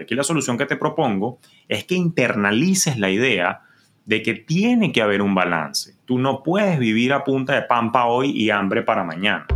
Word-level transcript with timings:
Aquí 0.00 0.14
la 0.14 0.22
solución 0.22 0.56
que 0.56 0.66
te 0.66 0.76
propongo 0.76 1.40
es 1.66 1.84
que 1.84 1.96
internalices 1.96 2.98
la 2.98 3.10
idea 3.10 3.62
de 4.04 4.22
que 4.22 4.34
tiene 4.34 4.92
que 4.92 5.02
haber 5.02 5.22
un 5.22 5.34
balance. 5.34 5.94
Tú 6.04 6.18
no 6.18 6.42
puedes 6.42 6.78
vivir 6.78 7.12
a 7.12 7.24
punta 7.24 7.54
de 7.54 7.62
pampa 7.62 8.06
hoy 8.06 8.30
y 8.30 8.50
hambre 8.50 8.82
para 8.82 9.04
mañana. 9.04 9.46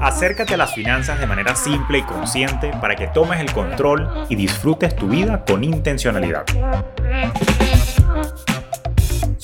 Acércate 0.00 0.54
a 0.54 0.56
las 0.56 0.74
finanzas 0.74 1.18
de 1.18 1.26
manera 1.26 1.56
simple 1.56 1.98
y 1.98 2.02
consciente 2.02 2.70
para 2.80 2.94
que 2.94 3.08
tomes 3.08 3.40
el 3.40 3.52
control 3.52 4.08
y 4.28 4.36
disfrutes 4.36 4.94
tu 4.94 5.08
vida 5.08 5.44
con 5.44 5.64
intencionalidad. 5.64 6.44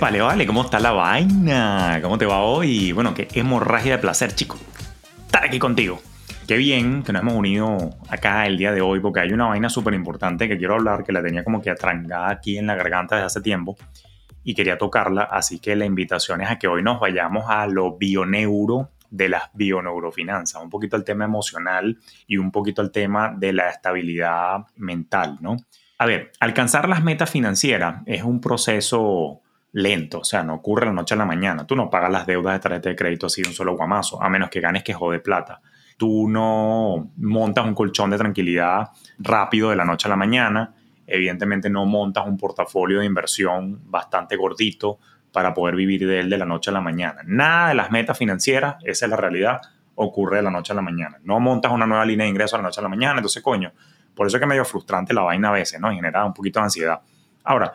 Vale, 0.00 0.20
vale, 0.20 0.46
¿cómo 0.46 0.62
está 0.62 0.78
la 0.78 0.92
vaina? 0.92 1.98
¿Cómo 2.02 2.18
te 2.18 2.26
va 2.26 2.42
hoy? 2.42 2.92
Bueno, 2.92 3.14
qué 3.14 3.26
hemorragia 3.34 3.92
de 3.92 3.98
placer, 3.98 4.34
chico. 4.34 4.58
Estar 5.26 5.44
aquí 5.44 5.58
contigo. 5.58 6.00
Qué 6.46 6.56
bien 6.56 7.02
que 7.02 7.12
nos 7.12 7.22
hemos 7.22 7.34
unido 7.34 7.90
acá 8.08 8.46
el 8.46 8.58
día 8.58 8.72
de 8.72 8.80
hoy 8.80 9.00
porque 9.00 9.20
hay 9.20 9.32
una 9.32 9.46
vaina 9.46 9.70
súper 9.70 9.94
importante 9.94 10.48
que 10.48 10.58
quiero 10.58 10.74
hablar 10.74 11.04
que 11.04 11.12
la 11.12 11.22
tenía 11.22 11.42
como 11.42 11.62
que 11.62 11.70
atrangada 11.70 12.30
aquí 12.30 12.58
en 12.58 12.66
la 12.66 12.74
garganta 12.74 13.16
desde 13.16 13.26
hace 13.26 13.40
tiempo 13.40 13.76
y 14.44 14.54
quería 14.54 14.78
tocarla, 14.78 15.22
así 15.24 15.58
que 15.58 15.74
la 15.74 15.84
invitación 15.84 16.40
es 16.42 16.50
a 16.50 16.58
que 16.58 16.68
hoy 16.68 16.82
nos 16.82 17.00
vayamos 17.00 17.44
a 17.48 17.66
lo 17.66 17.96
bioneuro 17.96 18.90
de 19.10 19.28
las 19.28 19.44
bioneurofinanzas, 19.54 20.62
un 20.62 20.70
poquito 20.70 20.96
al 20.96 21.04
tema 21.04 21.24
emocional 21.24 21.98
y 22.26 22.36
un 22.36 22.50
poquito 22.50 22.82
al 22.82 22.90
tema 22.90 23.34
de 23.36 23.52
la 23.52 23.70
estabilidad 23.70 24.66
mental, 24.76 25.38
¿no? 25.40 25.56
A 25.98 26.06
ver, 26.06 26.32
alcanzar 26.40 26.88
las 26.88 27.02
metas 27.02 27.30
financieras 27.30 28.02
es 28.06 28.22
un 28.22 28.40
proceso 28.40 29.42
lento, 29.72 30.20
o 30.20 30.24
sea, 30.24 30.42
no 30.42 30.54
ocurre 30.54 30.86
la 30.86 30.92
noche 30.92 31.14
a 31.14 31.18
la 31.18 31.24
mañana. 31.24 31.66
Tú 31.66 31.76
no 31.76 31.90
pagas 31.90 32.10
las 32.10 32.26
deudas 32.26 32.54
de 32.54 32.60
tarjeta 32.60 32.88
de 32.88 32.96
crédito 32.96 33.26
así 33.26 33.42
de 33.42 33.48
un 33.48 33.54
solo 33.54 33.76
guamazo, 33.76 34.22
a 34.22 34.28
menos 34.28 34.50
que 34.50 34.60
ganes 34.60 34.82
que 34.82 34.94
jode 34.94 35.20
plata. 35.20 35.60
Tú 35.96 36.28
no 36.28 37.10
montas 37.16 37.66
un 37.66 37.74
colchón 37.74 38.10
de 38.10 38.18
tranquilidad 38.18 38.90
rápido 39.18 39.70
de 39.70 39.76
la 39.76 39.84
noche 39.84 40.06
a 40.06 40.10
la 40.10 40.16
mañana. 40.16 40.74
Evidentemente 41.06 41.68
no 41.68 41.84
montas 41.86 42.26
un 42.26 42.36
portafolio 42.36 43.00
de 43.00 43.06
inversión 43.06 43.80
bastante 43.90 44.36
gordito 44.36 44.98
para 45.32 45.54
poder 45.54 45.74
vivir 45.74 46.06
de 46.06 46.20
él 46.20 46.30
de 46.30 46.38
la 46.38 46.44
noche 46.44 46.70
a 46.70 46.72
la 46.74 46.80
mañana. 46.80 47.20
Nada 47.26 47.68
de 47.68 47.74
las 47.74 47.90
metas 47.90 48.16
financieras, 48.16 48.76
esa 48.84 49.06
es 49.06 49.10
la 49.10 49.16
realidad, 49.16 49.60
ocurre 49.94 50.36
de 50.36 50.42
la 50.42 50.50
noche 50.50 50.72
a 50.72 50.76
la 50.76 50.82
mañana. 50.82 51.18
No 51.24 51.40
montas 51.40 51.72
una 51.72 51.86
nueva 51.86 52.04
línea 52.04 52.24
de 52.24 52.30
ingreso 52.30 52.56
a 52.56 52.60
la 52.60 52.64
noche 52.64 52.80
a 52.80 52.82
la 52.82 52.88
mañana, 52.88 53.16
entonces 53.16 53.42
coño, 53.42 53.72
por 54.14 54.26
eso 54.26 54.36
es 54.36 54.40
que 54.40 54.44
es 54.44 54.48
medio 54.48 54.64
frustrante 54.64 55.12
la 55.12 55.22
vaina 55.22 55.48
a 55.48 55.52
veces, 55.52 55.80
¿no? 55.80 55.92
Y 55.92 55.96
genera 55.96 56.24
un 56.24 56.34
poquito 56.34 56.60
de 56.60 56.64
ansiedad. 56.64 57.00
Ahora, 57.44 57.74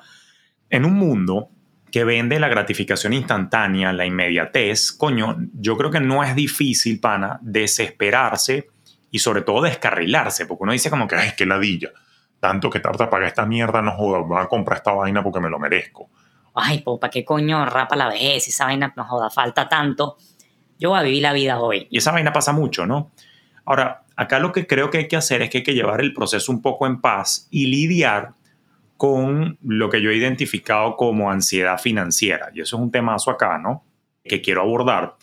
en 0.70 0.86
un 0.86 0.94
mundo 0.94 1.50
que 1.94 2.04
vende 2.04 2.40
la 2.40 2.48
gratificación 2.48 3.14
instantánea, 3.14 3.94
la 3.94 4.04
inmediatez, 4.04 4.94
coño, 4.94 5.38
yo 5.54 5.78
creo 5.78 5.92
que 5.92 6.00
no 6.00 6.24
es 6.24 6.34
difícil, 6.34 7.00
pana, 7.00 7.38
desesperarse 7.44 8.68
y 9.12 9.20
sobre 9.20 9.44
todo 9.44 9.62
descarrilarse, 9.62 10.48
porque 10.48 10.64
uno 10.64 10.72
dice 10.72 10.90
como 10.90 11.08
que, 11.08 11.18
ay, 11.18 11.34
qué 11.38 11.46
ladilla, 11.46 11.92
tanto 12.40 12.72
que 12.72 12.80
tarda 12.80 13.12
pagar 13.12 13.28
esta 13.28 13.46
mierda, 13.46 13.84
no 13.84 13.92
joda, 13.92 14.22
voy 14.22 14.42
a 14.42 14.48
comprar 14.48 14.78
esta 14.78 14.92
vaina 14.92 15.22
porque 15.22 15.40
me 15.40 15.52
lo 15.52 15.60
merezco. 15.60 16.10
Ay, 16.56 16.80
pues, 16.80 16.98
¿para 17.00 17.12
qué 17.12 17.24
coño 17.24 17.64
rapa 17.64 17.96
la 17.96 18.08
vez? 18.08 18.48
Esa 18.48 18.66
vaina 18.66 18.92
no 18.98 19.06
joda, 19.06 19.30
falta 19.30 19.70
tanto. 19.70 20.18
Yo 20.80 20.90
voy 20.90 21.00
a 21.00 21.04
vivir 21.04 21.22
la 21.22 21.32
vida 21.32 21.60
hoy. 21.60 21.88
Y 21.92 22.00
esa 22.00 22.12
vaina 22.12 22.34
pasa 22.34 22.54
mucho, 22.54 22.88
¿no? 22.88 23.12
Ahora, 23.66 24.02
acá 24.16 24.40
lo 24.40 24.52
que 24.52 24.66
creo 24.66 24.90
que 24.90 24.98
hay 24.98 25.08
que 25.08 25.16
hacer 25.16 25.44
es 25.44 25.52
que 25.52 25.60
hay 25.60 25.64
que 25.64 25.76
llevar 25.76 26.02
el 26.02 26.12
proceso 26.12 26.52
un 26.52 26.64
poco 26.64 26.88
en 26.88 27.02
paz 27.02 27.48
y 27.52 27.68
lidiar 27.68 28.34
con 29.04 29.58
lo 29.62 29.90
que 29.90 30.02
yo 30.02 30.12
he 30.12 30.16
identificado 30.16 30.96
como 30.96 31.30
ansiedad 31.30 31.78
financiera. 31.78 32.52
Y 32.54 32.62
eso 32.62 32.78
es 32.78 32.82
un 32.82 32.90
temazo 32.90 33.32
acá, 33.32 33.58
¿no? 33.58 33.84
Que 34.24 34.42
quiero 34.42 34.62
abordar. 34.62 35.18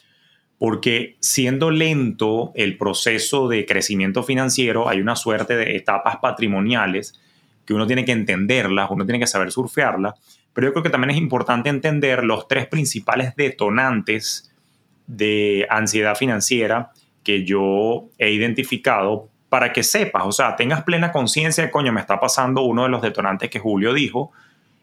Porque 0.59 1.17
siendo 1.21 1.71
lento 1.71 2.53
el 2.55 2.77
proceso 2.77 3.49
de 3.49 3.65
crecimiento 3.65 4.23
financiero, 4.23 4.87
hay 4.87 5.01
una 5.01 5.17
suerte 5.17 5.57
de 5.57 5.77
etapas 5.77 6.19
patrimoniales 6.19 7.19
que 7.65 7.73
uno 7.73 7.87
tiene 7.87 8.05
que 8.05 8.13
entenderlas, 8.13 8.91
uno 8.91 9.07
tiene 9.07 9.19
que 9.19 9.27
saber 9.27 9.51
surfearlas. 9.51 10.13
Pero 10.53 10.67
yo 10.67 10.73
creo 10.75 10.83
que 10.83 10.91
también 10.91 11.13
es 11.13 11.17
importante 11.17 11.71
entender 11.71 12.23
los 12.23 12.49
tres 12.49 12.67
principales 12.67 13.35
detonantes 13.35 14.55
de 15.07 15.67
ansiedad 15.71 16.17
financiera 16.17 16.91
que 17.23 17.47
yo 17.47 18.11
he 18.19 18.31
identificado 18.31 19.31
para 19.51 19.73
que 19.73 19.83
sepas, 19.83 20.23
o 20.25 20.33
sea, 20.33 20.57
tengas 20.57 20.85
plena 20.85 21.11
conciencia 21.11 21.65
de, 21.65 21.71
coño, 21.71 21.93
me 21.93 22.01
está 22.01 22.21
pasando 22.21 22.63
uno 22.63 22.85
de 22.85 22.89
los 22.89 23.03
detonantes 23.03 23.51
que 23.51 23.59
Julio 23.59 23.93
dijo 23.93 24.31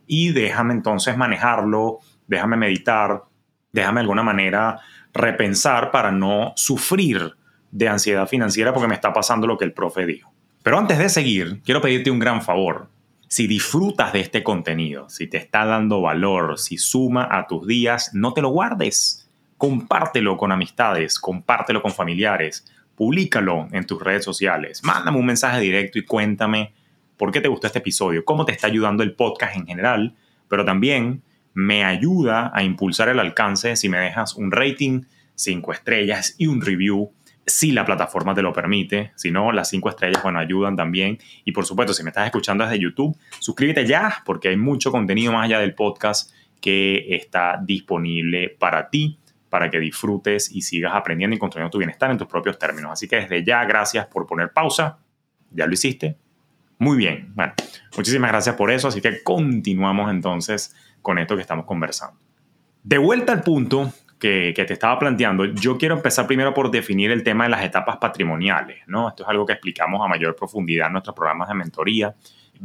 y 0.06 0.34
déjame 0.34 0.74
entonces 0.74 1.18
manejarlo, 1.18 2.00
déjame 2.28 2.58
meditar, 2.58 3.24
déjame 3.72 4.02
de 4.02 4.02
alguna 4.02 4.24
manera 4.24 4.80
repensar 5.14 5.90
para 5.90 6.12
no 6.12 6.52
sufrir 6.58 7.36
de 7.72 7.88
ansiedad 7.88 8.28
financiera 8.28 8.74
porque 8.74 8.90
me 8.90 8.96
está 8.96 9.14
pasando 9.14 9.48
lo 9.48 9.58
que 9.58 9.66
el 9.66 9.74
profe 9.74 10.06
dijo. 10.06 10.32
Pero 10.64 10.78
antes 10.78 10.98
de 10.98 11.08
seguir, 11.08 11.62
quiero 11.64 11.82
pedirte 11.82 12.12
un 12.12 12.20
gran 12.20 12.42
favor. 12.42 12.90
Si 13.30 13.48
disfrutas 13.48 14.12
de 14.12 14.20
este 14.20 14.44
contenido, 14.44 15.10
si 15.10 15.28
te 15.28 15.38
está 15.38 15.66
dando 15.66 16.02
valor, 16.02 16.60
si 16.60 16.78
suma 16.78 17.28
a 17.32 17.48
tus 17.48 17.66
días, 17.68 18.12
no 18.14 18.34
te 18.34 18.42
lo 18.42 18.50
guardes. 18.50 19.30
Compártelo 19.58 20.36
con 20.36 20.52
amistades, 20.52 21.20
compártelo 21.20 21.82
con 21.82 21.94
familiares 21.94 22.66
Públicalo 22.98 23.68
en 23.72 23.86
tus 23.86 24.02
redes 24.02 24.26
sociales, 24.26 24.84
mándame 24.84 25.20
un 25.20 25.26
mensaje 25.28 25.62
directo 25.62 26.00
y 26.00 26.04
cuéntame 26.04 26.74
por 27.16 27.32
qué 27.32 27.42
te 27.42 27.48
gustó 27.48 27.68
este 27.68 27.80
episodio, 27.80 28.26
cómo 28.26 28.44
te 28.44 28.52
está 28.52 28.66
ayudando 28.66 29.04
el 29.04 29.14
podcast 29.14 29.56
en 29.56 29.68
general, 29.68 30.16
pero 30.50 30.66
también 30.66 31.22
me 31.54 31.84
ayuda 31.84 32.52
a 32.56 32.64
impulsar 32.64 33.10
el 33.10 33.20
alcance 33.20 33.76
si 33.76 33.88
me 33.88 34.00
dejas 34.00 34.34
un 34.36 34.52
rating, 34.52 35.04
cinco 35.36 35.74
estrellas 35.74 36.34
y 36.40 36.48
un 36.48 36.60
review 36.60 37.12
si 37.46 37.72
la 37.72 37.86
plataforma 37.86 38.36
te 38.36 38.42
lo 38.42 38.52
permite. 38.52 39.12
Si 39.16 39.32
no, 39.32 39.52
las 39.52 39.70
cinco 39.70 39.90
estrellas, 39.90 40.22
bueno, 40.22 40.40
ayudan 40.40 40.76
también. 40.76 41.18
Y 41.46 41.54
por 41.54 41.66
supuesto, 41.66 41.94
si 41.94 42.04
me 42.04 42.10
estás 42.10 42.26
escuchando 42.26 42.66
desde 42.66 42.80
YouTube, 42.80 43.18
suscríbete 43.40 43.86
ya 43.86 44.22
porque 44.26 44.50
hay 44.50 44.58
mucho 44.58 44.92
contenido 44.92 45.32
más 45.32 45.46
allá 45.46 45.60
del 45.60 45.74
podcast 45.74 46.32
que 46.60 47.16
está 47.16 47.60
disponible 47.64 48.50
para 48.50 48.90
ti 48.90 49.18
para 49.50 49.70
que 49.70 49.80
disfrutes 49.80 50.52
y 50.52 50.62
sigas 50.62 50.94
aprendiendo 50.94 51.36
y 51.36 51.40
construyendo 51.40 51.72
tu 51.72 51.78
bienestar 51.78 52.12
en 52.12 52.18
tus 52.18 52.28
propios 52.28 52.60
términos. 52.60 52.92
Así 52.92 53.08
que 53.08 53.18
desde 53.18 53.44
ya, 53.44 53.64
gracias 53.66 54.08
por 54.08 54.26
poner 54.26 54.52
pausa. 54.52 55.00
¿Ya 55.52 55.66
lo 55.66 55.74
hiciste? 55.74 56.18
Muy 56.80 56.98
bien. 56.98 57.32
Bueno, 57.34 57.54
muchísimas 57.96 58.32
gracias 58.32 58.56
por 58.56 58.72
eso. 58.72 58.88
Así 58.88 59.02
que 59.02 59.24
continuamos 59.24 60.12
entonces 60.12 60.76
con 61.02 61.18
esto 61.18 61.36
que 61.36 61.42
estamos 61.42 61.66
conversando. 61.66 62.20
De 62.84 62.98
vuelta 62.98 63.34
al 63.34 63.42
punto 63.42 63.92
que, 64.20 64.54
que, 64.56 64.66
te 64.66 64.74
estaba 64.74 64.98
planteando, 64.98 65.46
yo 65.46 65.78
quiero 65.78 65.96
empezar 65.96 66.28
primero 66.28 66.54
por 66.54 66.72
definir 66.72 67.12
el 67.12 67.24
tema 67.24 67.46
de 67.46 67.50
las 67.52 67.64
etapas 67.64 67.98
patrimoniales, 67.98 68.80
¿no? 68.88 69.10
Esto 69.10 69.24
es 69.24 69.30
algo 69.30 69.46
que 69.46 69.54
explicamos 69.54 70.04
a 70.04 70.08
mayor 70.08 70.36
profundidad 70.36 70.88
en 70.88 70.94
nuestros 70.94 71.16
programas 71.16 71.50
de 71.50 71.56
mentoría, 71.56 72.16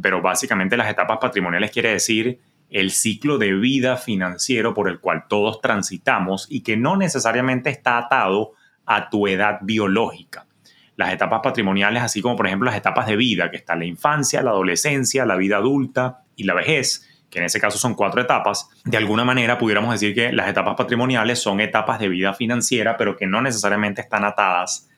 pero 0.01 0.21
básicamente 0.21 0.77
las 0.77 0.89
etapas 0.89 1.17
patrimoniales 1.19 1.71
quiere 1.71 1.91
decir 1.91 2.39
el 2.73 2.89
ciclo 2.89 3.37
de 3.37 3.53
vida 3.53 3.97
financiero 3.97 4.73
por 4.73 4.89
el 4.89 4.99
cual 4.99 5.25
todos 5.29 5.61
transitamos 5.61 6.47
y 6.49 6.61
que 6.61 6.75
no 6.75 6.97
necesariamente 6.97 7.69
está 7.69 7.99
atado 7.99 8.53
a 8.85 9.09
tu 9.11 9.27
edad 9.27 9.59
biológica. 9.61 10.47
Las 10.95 11.13
etapas 11.13 11.41
patrimoniales, 11.43 12.01
así 12.01 12.19
como 12.19 12.35
por 12.35 12.47
ejemplo 12.47 12.65
las 12.65 12.75
etapas 12.75 13.05
de 13.05 13.15
vida, 13.15 13.51
que 13.51 13.57
está 13.57 13.75
la 13.75 13.85
infancia, 13.85 14.41
la 14.41 14.49
adolescencia, 14.49 15.23
la 15.23 15.35
vida 15.35 15.57
adulta 15.57 16.23
y 16.35 16.45
la 16.45 16.55
vejez, 16.55 17.07
que 17.29 17.37
en 17.37 17.45
ese 17.45 17.59
caso 17.59 17.77
son 17.77 17.93
cuatro 17.93 18.19
etapas, 18.19 18.67
de 18.83 18.97
alguna 18.97 19.23
manera 19.23 19.59
pudiéramos 19.59 19.91
decir 19.91 20.15
que 20.15 20.33
las 20.33 20.49
etapas 20.49 20.75
patrimoniales 20.75 21.39
son 21.39 21.59
etapas 21.61 21.99
de 21.99 22.09
vida 22.09 22.33
financiera, 22.33 22.97
pero 22.97 23.15
que 23.15 23.27
no 23.27 23.39
necesariamente 23.43 24.01
están 24.01 24.25
atadas 24.25 24.89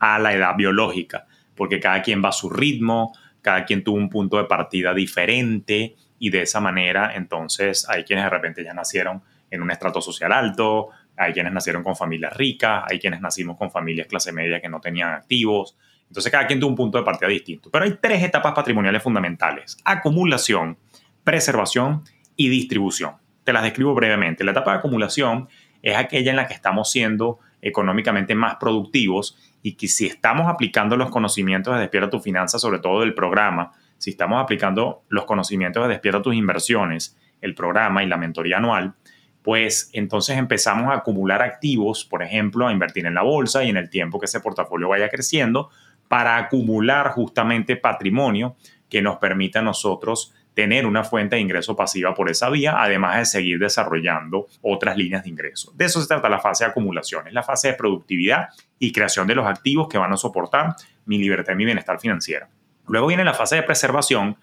a 0.00 0.18
la 0.18 0.34
edad 0.34 0.56
biológica, 0.56 1.26
porque 1.54 1.78
cada 1.78 2.02
quien 2.02 2.24
va 2.24 2.30
a 2.30 2.32
su 2.32 2.50
ritmo, 2.50 3.12
cada 3.40 3.64
quien 3.64 3.84
tuvo 3.84 3.98
un 3.98 4.08
punto 4.08 4.36
de 4.36 4.44
partida 4.44 4.92
diferente, 4.94 5.94
y 6.20 6.30
de 6.30 6.42
esa 6.42 6.60
manera 6.60 7.12
entonces 7.16 7.88
hay 7.88 8.04
quienes 8.04 8.26
de 8.26 8.30
repente 8.30 8.62
ya 8.62 8.72
nacieron 8.72 9.22
en 9.50 9.62
un 9.62 9.70
estrato 9.72 10.00
social 10.00 10.30
alto, 10.30 10.90
hay 11.16 11.32
quienes 11.32 11.52
nacieron 11.52 11.82
con 11.82 11.96
familias 11.96 12.36
ricas, 12.36 12.84
hay 12.88 13.00
quienes 13.00 13.20
nacimos 13.20 13.56
con 13.56 13.72
familias 13.72 14.06
clase 14.06 14.30
media 14.30 14.60
que 14.60 14.68
no 14.68 14.80
tenían 14.80 15.12
activos. 15.12 15.76
Entonces 16.06 16.30
cada 16.30 16.46
quien 16.46 16.60
tuvo 16.60 16.70
un 16.70 16.76
punto 16.76 16.98
de 16.98 17.04
partida 17.04 17.28
distinto. 17.28 17.70
Pero 17.70 17.84
hay 17.84 17.98
tres 18.00 18.22
etapas 18.22 18.52
patrimoniales 18.52 19.02
fundamentales. 19.02 19.78
Acumulación, 19.84 20.78
preservación 21.24 22.04
y 22.36 22.48
distribución. 22.48 23.14
Te 23.42 23.52
las 23.52 23.62
describo 23.62 23.94
brevemente. 23.94 24.44
La 24.44 24.52
etapa 24.52 24.72
de 24.72 24.78
acumulación 24.78 25.48
es 25.82 25.96
aquella 25.96 26.30
en 26.30 26.36
la 26.36 26.46
que 26.46 26.54
estamos 26.54 26.90
siendo 26.90 27.38
económicamente 27.62 28.34
más 28.34 28.56
productivos 28.56 29.36
y 29.62 29.74
que 29.74 29.88
si 29.88 30.06
estamos 30.06 30.48
aplicando 30.48 30.96
los 30.96 31.10
conocimientos 31.10 31.74
de 31.74 31.80
Despierta 31.80 32.10
tu 32.10 32.20
Finanza, 32.20 32.58
sobre 32.58 32.78
todo 32.78 33.00
del 33.00 33.14
programa, 33.14 33.72
si 34.00 34.10
estamos 34.10 34.42
aplicando 34.42 35.04
los 35.10 35.26
conocimientos 35.26 35.82
de 35.82 35.90
Despierta 35.90 36.22
tus 36.22 36.34
Inversiones, 36.34 37.18
el 37.42 37.54
programa 37.54 38.02
y 38.02 38.06
la 38.06 38.16
mentoría 38.16 38.56
anual, 38.56 38.94
pues 39.42 39.90
entonces 39.92 40.38
empezamos 40.38 40.90
a 40.90 40.96
acumular 40.96 41.42
activos, 41.42 42.06
por 42.06 42.22
ejemplo, 42.22 42.66
a 42.66 42.72
invertir 42.72 43.04
en 43.04 43.14
la 43.14 43.20
bolsa 43.20 43.62
y 43.62 43.68
en 43.68 43.76
el 43.76 43.90
tiempo 43.90 44.18
que 44.18 44.24
ese 44.24 44.40
portafolio 44.40 44.88
vaya 44.88 45.10
creciendo, 45.10 45.68
para 46.08 46.38
acumular 46.38 47.10
justamente 47.10 47.76
patrimonio 47.76 48.56
que 48.88 49.02
nos 49.02 49.18
permita 49.18 49.58
a 49.58 49.62
nosotros 49.62 50.34
tener 50.54 50.86
una 50.86 51.04
fuente 51.04 51.36
de 51.36 51.42
ingreso 51.42 51.76
pasiva 51.76 52.14
por 52.14 52.30
esa 52.30 52.48
vía, 52.48 52.82
además 52.82 53.18
de 53.18 53.26
seguir 53.26 53.58
desarrollando 53.58 54.46
otras 54.62 54.96
líneas 54.96 55.24
de 55.24 55.28
ingreso. 55.28 55.72
De 55.74 55.84
eso 55.84 56.00
se 56.00 56.08
trata 56.08 56.30
la 56.30 56.40
fase 56.40 56.64
de 56.64 56.70
acumulación, 56.70 57.28
es 57.28 57.34
la 57.34 57.42
fase 57.42 57.68
de 57.68 57.74
productividad 57.74 58.48
y 58.78 58.92
creación 58.92 59.26
de 59.26 59.34
los 59.34 59.46
activos 59.46 59.88
que 59.88 59.98
van 59.98 60.12
a 60.12 60.16
soportar 60.16 60.74
mi 61.04 61.18
libertad 61.18 61.52
y 61.52 61.56
mi 61.56 61.66
bienestar 61.66 62.00
financiero. 62.00 62.46
Luego 62.90 63.06
viene 63.06 63.24
la 63.24 63.34
fase 63.34 63.56
de 63.56 63.62
preservación, 63.62 64.36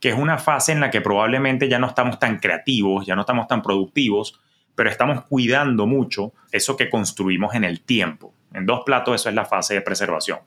que 0.00 0.08
es 0.08 0.14
una 0.14 0.38
fase 0.38 0.72
en 0.72 0.80
la 0.80 0.90
que 0.90 1.00
probablemente 1.00 1.68
ya 1.68 1.78
no 1.78 1.86
estamos 1.86 2.18
tan 2.18 2.38
creativos, 2.38 3.06
ya 3.06 3.14
no 3.14 3.22
estamos 3.22 3.46
tan 3.46 3.62
productivos, 3.62 4.40
pero 4.74 4.88
estamos 4.88 5.24
cuidando 5.26 5.86
mucho 5.86 6.32
eso 6.50 6.76
que 6.76 6.88
construimos 6.88 7.54
en 7.54 7.64
el 7.64 7.82
tiempo. 7.82 8.32
En 8.54 8.64
dos 8.64 8.80
platos 8.86 9.20
eso 9.20 9.28
es 9.28 9.34
la 9.34 9.44
fase 9.44 9.74
de 9.74 9.82
preservación. 9.82 10.38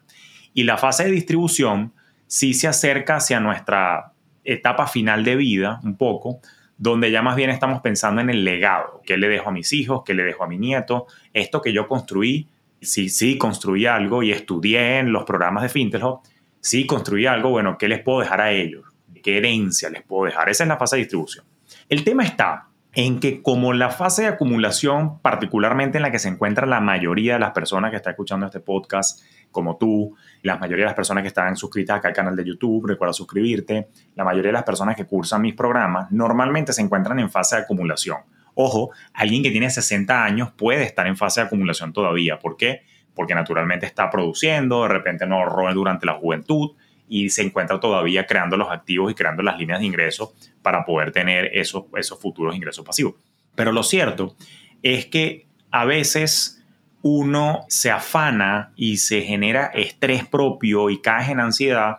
Y 0.53 0.63
la 0.63 0.77
fase 0.77 1.03
de 1.05 1.11
distribución 1.11 1.93
sí 2.25 2.55
se 2.55 2.67
acerca 2.67 3.17
hacia 3.17 3.39
nuestra 3.39 4.13
etapa 4.43 4.87
final 4.87 5.23
de 5.23 5.35
vida, 5.35 5.79
un 5.83 5.95
poco, 5.95 6.39
donde 6.77 7.11
ya 7.11 7.21
más 7.21 7.35
bien 7.35 7.51
estamos 7.51 7.81
pensando 7.81 8.21
en 8.21 8.31
el 8.31 8.43
legado. 8.43 9.01
¿Qué 9.05 9.17
le 9.17 9.29
dejo 9.29 9.49
a 9.49 9.51
mis 9.51 9.71
hijos? 9.73 10.01
¿Qué 10.03 10.15
le 10.15 10.23
dejo 10.23 10.43
a 10.43 10.47
mi 10.47 10.57
nieto? 10.57 11.05
Esto 11.33 11.61
que 11.61 11.71
yo 11.71 11.87
construí, 11.87 12.49
sí, 12.81 13.09
sí, 13.09 13.37
construí 13.37 13.85
algo 13.85 14.23
y 14.23 14.31
estudié 14.31 14.97
en 14.97 15.13
los 15.13 15.23
programas 15.23 15.61
de 15.61 15.69
Fintelhop, 15.69 16.23
sí, 16.63 16.87
construí 16.87 17.27
algo, 17.27 17.49
bueno, 17.49 17.77
¿qué 17.77 17.87
les 17.87 18.01
puedo 18.01 18.21
dejar 18.21 18.41
a 18.41 18.51
ellos? 18.51 18.85
¿Qué 19.21 19.37
herencia 19.37 19.89
les 19.89 20.01
puedo 20.01 20.25
dejar? 20.25 20.49
Esa 20.49 20.63
es 20.63 20.67
la 20.67 20.77
fase 20.77 20.95
de 20.95 21.01
distribución. 21.01 21.45
El 21.89 22.03
tema 22.03 22.23
está 22.23 22.69
en 22.93 23.19
que 23.19 23.41
como 23.41 23.73
la 23.73 23.89
fase 23.89 24.23
de 24.23 24.27
acumulación, 24.29 25.19
particularmente 25.19 25.97
en 25.97 26.03
la 26.03 26.11
que 26.11 26.19
se 26.19 26.29
encuentra 26.29 26.65
la 26.65 26.79
mayoría 26.79 27.33
de 27.33 27.39
las 27.39 27.51
personas 27.51 27.91
que 27.91 27.97
están 27.97 28.11
escuchando 28.11 28.45
este 28.45 28.59
podcast, 28.59 29.21
como 29.51 29.77
tú, 29.77 30.15
la 30.41 30.57
mayoría 30.57 30.85
de 30.85 30.89
las 30.89 30.95
personas 30.95 31.23
que 31.23 31.27
están 31.27 31.55
suscritas 31.57 31.97
acá 31.97 32.07
al 32.09 32.13
canal 32.13 32.35
de 32.35 32.45
YouTube, 32.45 32.87
recuerda 32.87 33.13
suscribirte, 33.13 33.89
la 34.15 34.23
mayoría 34.23 34.49
de 34.49 34.53
las 34.53 34.63
personas 34.63 34.95
que 34.95 35.05
cursan 35.05 35.41
mis 35.41 35.55
programas 35.55 36.11
normalmente 36.11 36.71
se 36.71 36.81
encuentran 36.81 37.19
en 37.19 37.29
fase 37.29 37.57
de 37.57 37.63
acumulación. 37.63 38.19
Ojo, 38.55 38.91
alguien 39.13 39.41
que 39.41 39.51
tiene 39.51 39.69
60 39.69 40.23
años 40.23 40.51
puede 40.55 40.83
estar 40.83 41.07
en 41.07 41.17
fase 41.17 41.41
de 41.41 41.47
acumulación 41.47 41.91
todavía. 41.91 42.39
¿Por 42.39 42.57
qué? 42.57 42.83
Porque 43.15 43.35
naturalmente 43.35 43.85
está 43.85 44.09
produciendo, 44.09 44.83
de 44.83 44.89
repente 44.89 45.25
no 45.25 45.37
ahorró 45.37 45.73
durante 45.73 46.05
la 46.05 46.13
juventud 46.13 46.71
y 47.07 47.29
se 47.29 47.43
encuentra 47.43 47.79
todavía 47.79 48.25
creando 48.25 48.57
los 48.57 48.71
activos 48.71 49.11
y 49.11 49.15
creando 49.15 49.43
las 49.43 49.57
líneas 49.57 49.79
de 49.79 49.85
ingreso 49.85 50.33
para 50.61 50.85
poder 50.85 51.11
tener 51.11 51.49
esos, 51.53 51.85
esos 51.95 52.19
futuros 52.19 52.55
ingresos 52.55 52.85
pasivos. 52.85 53.15
Pero 53.55 53.71
lo 53.71 53.83
cierto 53.83 54.35
es 54.81 55.05
que 55.05 55.47
a 55.69 55.85
veces 55.85 56.63
uno 57.01 57.65
se 57.67 57.91
afana 57.91 58.71
y 58.75 58.97
se 58.97 59.21
genera 59.21 59.67
estrés 59.67 60.25
propio 60.25 60.89
y 60.89 61.01
cae 61.01 61.31
en 61.31 61.39
ansiedad 61.39 61.97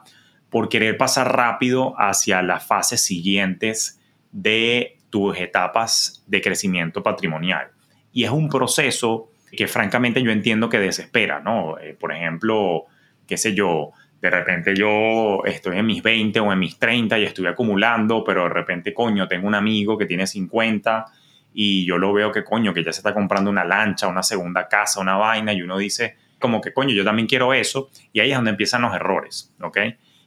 por 0.49 0.69
querer 0.69 0.96
pasar 0.96 1.37
rápido 1.37 1.94
hacia 1.99 2.40
las 2.40 2.66
fases 2.66 3.05
siguientes 3.05 4.00
de 4.32 4.99
tus 5.11 5.37
etapas 5.38 6.25
de 6.26 6.40
crecimiento 6.40 7.02
patrimonial. 7.02 7.72
Y 8.12 8.25
es 8.25 8.31
un 8.31 8.49
proceso 8.49 9.31
que 9.55 9.69
francamente 9.69 10.23
yo 10.23 10.31
entiendo 10.31 10.69
que 10.69 10.79
desespera, 10.79 11.41
¿no? 11.41 11.79
Eh, 11.79 11.97
por 11.99 12.12
ejemplo, 12.12 12.85
qué 13.27 13.37
sé 13.37 13.55
yo, 13.55 13.93
de 14.21 14.31
repente 14.31 14.75
yo 14.75 15.45
estoy 15.45 15.79
en 15.79 15.87
mis 15.87 16.03
20 16.03 16.41
o 16.41 16.53
en 16.53 16.59
mis 16.59 16.79
30 16.79 17.19
y 17.19 17.25
estoy 17.25 17.47
acumulando, 17.47 18.25
pero 18.25 18.45
de 18.45 18.49
repente, 18.51 18.95
coño, 18.95 19.29
tengo 19.29 19.47
un 19.47 19.55
amigo 19.55 19.99
que 19.99 20.06
tiene 20.06 20.27
50 20.27 21.05
y 21.53 21.85
yo 21.85 21.99
lo 21.99 22.12
veo 22.12 22.33
que 22.33 22.43
coño, 22.43 22.73
que 22.73 22.83
ya 22.83 22.93
se 22.93 23.01
está 23.01 23.12
comprando 23.15 23.51
una 23.51 23.65
lancha, 23.65 24.09
una 24.09 24.23
segunda 24.23 24.67
casa, 24.67 25.01
una 25.01 25.17
vaina, 25.17 25.53
y 25.53 25.62
uno 25.62 25.79
dice 25.79 26.17
como 26.39 26.61
que 26.61 26.73
coño, 26.73 26.95
yo 26.95 27.05
también 27.05 27.29
quiero 27.29 27.55
eso, 27.55 27.91
y 28.12 28.21
ahí 28.21 28.31
es 28.31 28.37
donde 28.37 28.50
empiezan 28.50 28.83
los 28.83 28.95
errores, 28.95 29.55
¿ok? 29.61 29.79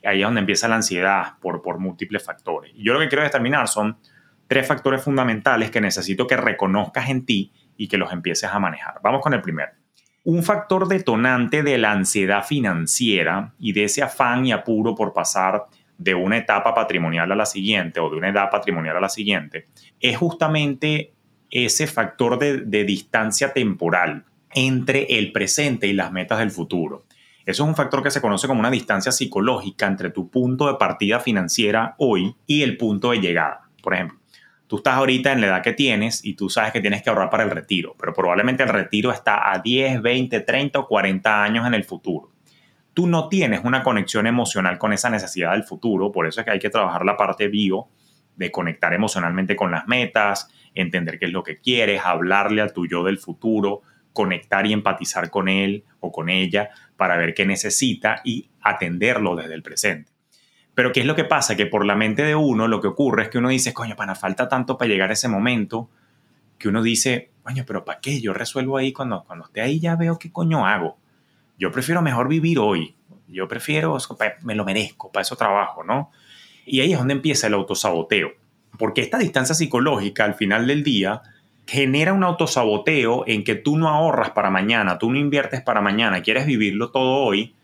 Ahí 0.05 0.21
es 0.21 0.25
donde 0.25 0.39
empieza 0.39 0.67
la 0.67 0.75
ansiedad 0.75 1.33
por, 1.41 1.61
por 1.61 1.79
múltiples 1.79 2.23
factores. 2.23 2.71
Y 2.75 2.83
yo 2.83 2.93
lo 2.93 2.99
que 2.99 3.07
quiero 3.07 3.23
determinar 3.23 3.67
son 3.67 3.97
tres 4.47 4.65
factores 4.65 5.03
fundamentales 5.03 5.69
que 5.69 5.81
necesito 5.81 6.25
que 6.27 6.37
reconozcas 6.37 7.09
en 7.09 7.25
ti 7.25 7.51
y 7.77 7.87
que 7.87 7.97
los 7.97 8.11
empieces 8.11 8.49
a 8.51 8.59
manejar. 8.59 8.99
Vamos 9.03 9.21
con 9.21 9.33
el 9.33 9.41
primero. 9.41 9.71
Un 10.23 10.43
factor 10.43 10.87
detonante 10.87 11.63
de 11.63 11.77
la 11.77 11.91
ansiedad 11.91 12.43
financiera 12.43 13.53
y 13.59 13.71
de 13.71 13.85
ese 13.85 14.03
afán 14.03 14.45
y 14.45 14.51
apuro 14.51 14.93
por 14.93 15.13
pasar 15.13 15.67
de 15.97 16.13
una 16.13 16.37
etapa 16.37 16.73
patrimonial 16.73 17.31
a 17.31 17.35
la 17.35 17.45
siguiente 17.45 17.99
o 17.99 18.09
de 18.09 18.17
una 18.17 18.29
edad 18.29 18.49
patrimonial 18.49 18.97
a 18.97 19.01
la 19.01 19.09
siguiente 19.09 19.67
es 19.99 20.17
justamente 20.17 21.13
ese 21.49 21.87
factor 21.87 22.37
de, 22.37 22.83
distancia 22.83 23.53
temporal 23.53 24.25
entre 24.53 25.17
el 25.17 25.31
presente 25.31 25.87
y 25.87 25.93
las 25.93 26.11
metas 26.11 26.39
del 26.39 26.51
futuro. 26.51 27.05
Eso 27.45 27.63
es 27.63 27.69
un 27.69 27.75
factor 27.75 28.03
que 28.03 28.11
se 28.11 28.19
conoce 28.19 28.47
como 28.47 28.59
una 28.59 28.71
distancia 28.71 29.11
psicológica 29.11 29.87
entre 29.87 30.09
tu 30.09 30.29
punto 30.29 30.67
de 30.67 30.75
partida 30.75 31.19
financiera 31.21 31.95
hoy 31.97 32.35
y 32.45 32.63
el 32.63 32.75
punto 32.75 33.11
de 33.11 33.21
llegada. 33.21 33.69
Por 33.81 33.93
ejemplo, 33.93 34.19
tú 34.67 34.77
estás 34.77 34.95
ahorita 34.95 35.31
en 35.31 35.41
la 35.41 35.47
edad 35.47 35.63
que 35.63 35.73
tienes 35.73 36.23
y 36.23 36.33
tú 36.33 36.49
sabes 36.49 36.73
que 36.73 36.81
tienes 36.81 37.01
que 37.01 37.09
ahorrar 37.09 37.29
para 37.29 37.43
el 37.43 37.49
retiro, 37.49 37.95
pero 37.97 38.13
probablemente 38.13 38.63
el 38.63 38.69
retiro 38.69 39.11
está 39.11 39.51
a 39.51 39.59
10, 39.59 40.01
20, 40.01 40.41
30 40.41 40.79
o 40.79 40.87
40 40.87 41.43
años 41.43 41.65
en 41.65 41.73
el 41.73 41.83
futuro. 41.83 42.31
Tú 42.93 43.07
no 43.07 43.29
tienes 43.29 43.61
una 43.63 43.83
conexión 43.83 44.27
emocional 44.27 44.77
con 44.77 44.91
esa 44.91 45.09
necesidad 45.09 45.51
del 45.51 45.63
futuro, 45.63 46.11
por 46.11 46.27
eso 46.27 46.41
es 46.41 46.45
que 46.45 46.51
hay 46.51 46.59
que 46.59 46.69
trabajar 46.69 47.05
la 47.05 47.15
parte 47.15 47.47
bio 47.47 47.87
de 48.35 48.51
conectar 48.51 48.93
emocionalmente 48.93 49.55
con 49.55 49.71
las 49.71 49.87
metas, 49.87 50.49
entender 50.75 51.17
qué 51.17 51.25
es 51.25 51.31
lo 51.31 51.43
que 51.43 51.59
quieres, 51.59 52.01
hablarle 52.03 52.61
a 52.61 52.67
tu 52.67 52.87
yo 52.87 53.03
del 53.03 53.17
futuro, 53.17 53.81
conectar 54.13 54.65
y 54.65 54.73
empatizar 54.73 55.29
con 55.29 55.47
él 55.47 55.85
o 55.99 56.11
con 56.11 56.29
ella 56.29 56.69
para 56.97 57.17
ver 57.17 57.33
qué 57.33 57.45
necesita 57.45 58.21
y 58.23 58.49
atenderlo 58.61 59.35
desde 59.35 59.53
el 59.53 59.63
presente. 59.63 60.16
Pero 60.77 60.91
¿qué 60.91 60.99
es 60.99 61.07
lo 61.07 61.15
que 61.15 61.23
pasa? 61.23 61.55
Que 61.55 61.65
por 61.65 61.87
la 61.87 61.95
mente 61.95 62.21
de 62.21 62.35
uno 62.35 62.67
lo 62.67 62.79
que 62.79 62.87
ocurre 62.87 63.23
es 63.23 63.29
que 63.29 63.39
uno 63.39 63.49
dice, 63.49 63.73
coño, 63.73 63.95
para 63.95 64.13
falta 64.13 64.47
tanto 64.47 64.77
para 64.77 64.87
llegar 64.87 65.09
a 65.09 65.13
ese 65.13 65.27
momento, 65.27 65.89
que 66.59 66.69
uno 66.69 66.83
dice, 66.83 67.31
coño, 67.41 67.63
pero 67.65 67.83
¿para 67.83 67.99
qué? 67.99 68.21
Yo 68.21 68.31
resuelvo 68.31 68.77
ahí 68.77 68.93
cuando, 68.93 69.23
cuando 69.23 69.45
esté 69.45 69.61
ahí 69.61 69.79
ya 69.79 69.95
veo 69.95 70.19
qué 70.19 70.31
coño 70.31 70.67
hago. 70.67 70.95
Yo 71.57 71.71
prefiero 71.71 72.03
mejor 72.03 72.27
vivir 72.27 72.59
hoy. 72.59 72.95
Yo 73.27 73.47
prefiero, 73.47 73.97
me 74.43 74.53
lo 74.53 74.65
merezco, 74.65 75.11
para 75.11 75.23
eso 75.23 75.35
trabajo, 75.35 75.83
¿no? 75.83 76.11
Y 76.67 76.81
ahí 76.81 76.93
es 76.93 76.99
donde 76.99 77.15
empieza 77.15 77.47
el 77.47 77.55
autosaboteo. 77.55 78.33
Porque 78.77 79.01
esta 79.01 79.17
distancia 79.17 79.55
psicológica 79.55 80.25
al 80.25 80.35
final 80.35 80.67
del 80.67 80.83
día 80.83 81.23
genera 81.65 82.13
un 82.13 82.23
autosaboteo 82.23 83.23
en 83.25 83.43
que 83.43 83.55
tú 83.55 83.79
no 83.79 83.89
ahorras 83.89 84.29
para 84.29 84.51
mañana, 84.51 84.99
tú 84.99 85.09
no 85.09 85.17
inviertes 85.17 85.63
para 85.63 85.81
mañana, 85.81 86.21
quieres 86.21 86.45
vivirlo 86.45 86.91
todo 86.91 87.15
hoy, 87.15 87.55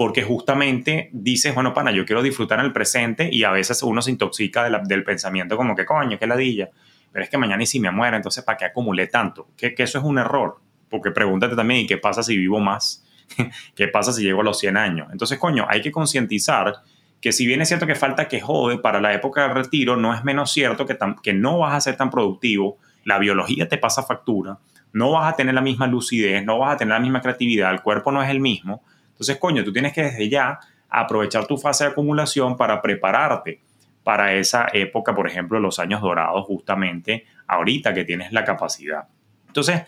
porque 0.00 0.22
justamente 0.22 1.10
dices, 1.12 1.54
bueno, 1.54 1.74
pana, 1.74 1.90
yo 1.90 2.06
quiero 2.06 2.22
disfrutar 2.22 2.58
el 2.60 2.72
presente 2.72 3.28
y 3.30 3.44
a 3.44 3.50
veces 3.50 3.82
uno 3.82 4.00
se 4.00 4.10
intoxica 4.10 4.66
del 4.70 5.04
pensamiento 5.04 5.58
como 5.58 5.76
que 5.76 5.84
coño, 5.84 6.18
qué 6.18 6.26
ladilla, 6.26 6.70
pero 7.12 7.22
es 7.22 7.28
que 7.28 7.36
mañana 7.36 7.62
y 7.62 7.66
si 7.66 7.80
me 7.80 7.90
muero, 7.90 8.16
entonces 8.16 8.42
¿para 8.42 8.56
qué 8.56 8.64
acumulé 8.64 9.08
tanto? 9.08 9.48
Que, 9.58 9.74
que 9.74 9.82
eso 9.82 9.98
es 9.98 10.04
un 10.04 10.16
error, 10.16 10.56
porque 10.88 11.10
pregúntate 11.10 11.54
también, 11.54 11.82
¿y 11.82 11.86
qué 11.86 11.98
pasa 11.98 12.22
si 12.22 12.34
vivo 12.38 12.60
más? 12.60 13.04
¿Qué 13.76 13.88
pasa 13.88 14.14
si 14.14 14.22
llego 14.22 14.40
a 14.40 14.44
los 14.44 14.58
100 14.58 14.78
años? 14.78 15.08
Entonces, 15.12 15.38
coño, 15.38 15.66
hay 15.68 15.82
que 15.82 15.92
concientizar 15.92 16.76
que 17.20 17.30
si 17.30 17.46
bien 17.46 17.60
es 17.60 17.68
cierto 17.68 17.86
que 17.86 17.94
falta 17.94 18.26
que 18.26 18.40
jode 18.40 18.78
para 18.78 19.02
la 19.02 19.12
época 19.12 19.42
del 19.42 19.54
retiro, 19.54 19.98
no 19.98 20.14
es 20.14 20.24
menos 20.24 20.50
cierto 20.50 20.86
que, 20.86 20.96
que 21.22 21.34
no 21.34 21.58
vas 21.58 21.74
a 21.74 21.80
ser 21.82 21.98
tan 21.98 22.08
productivo, 22.08 22.78
la 23.04 23.18
biología 23.18 23.68
te 23.68 23.76
pasa 23.76 24.02
factura, 24.02 24.60
no 24.94 25.10
vas 25.10 25.30
a 25.30 25.36
tener 25.36 25.54
la 25.54 25.60
misma 25.60 25.86
lucidez, 25.86 26.42
no 26.42 26.58
vas 26.58 26.72
a 26.72 26.76
tener 26.78 26.94
la 26.94 27.00
misma 27.00 27.20
creatividad, 27.20 27.70
el 27.70 27.82
cuerpo 27.82 28.10
no 28.12 28.22
es 28.22 28.30
el 28.30 28.40
mismo. 28.40 28.82
Entonces, 29.20 29.36
coño, 29.36 29.62
tú 29.62 29.70
tienes 29.70 29.92
que 29.92 30.04
desde 30.04 30.30
ya 30.30 30.58
aprovechar 30.88 31.46
tu 31.46 31.58
fase 31.58 31.84
de 31.84 31.90
acumulación 31.90 32.56
para 32.56 32.80
prepararte 32.80 33.60
para 34.02 34.32
esa 34.32 34.66
época, 34.72 35.14
por 35.14 35.26
ejemplo, 35.26 35.60
los 35.60 35.78
años 35.78 36.00
dorados, 36.00 36.46
justamente 36.46 37.26
ahorita 37.46 37.92
que 37.92 38.06
tienes 38.06 38.32
la 38.32 38.46
capacidad. 38.46 39.08
Entonces, 39.46 39.82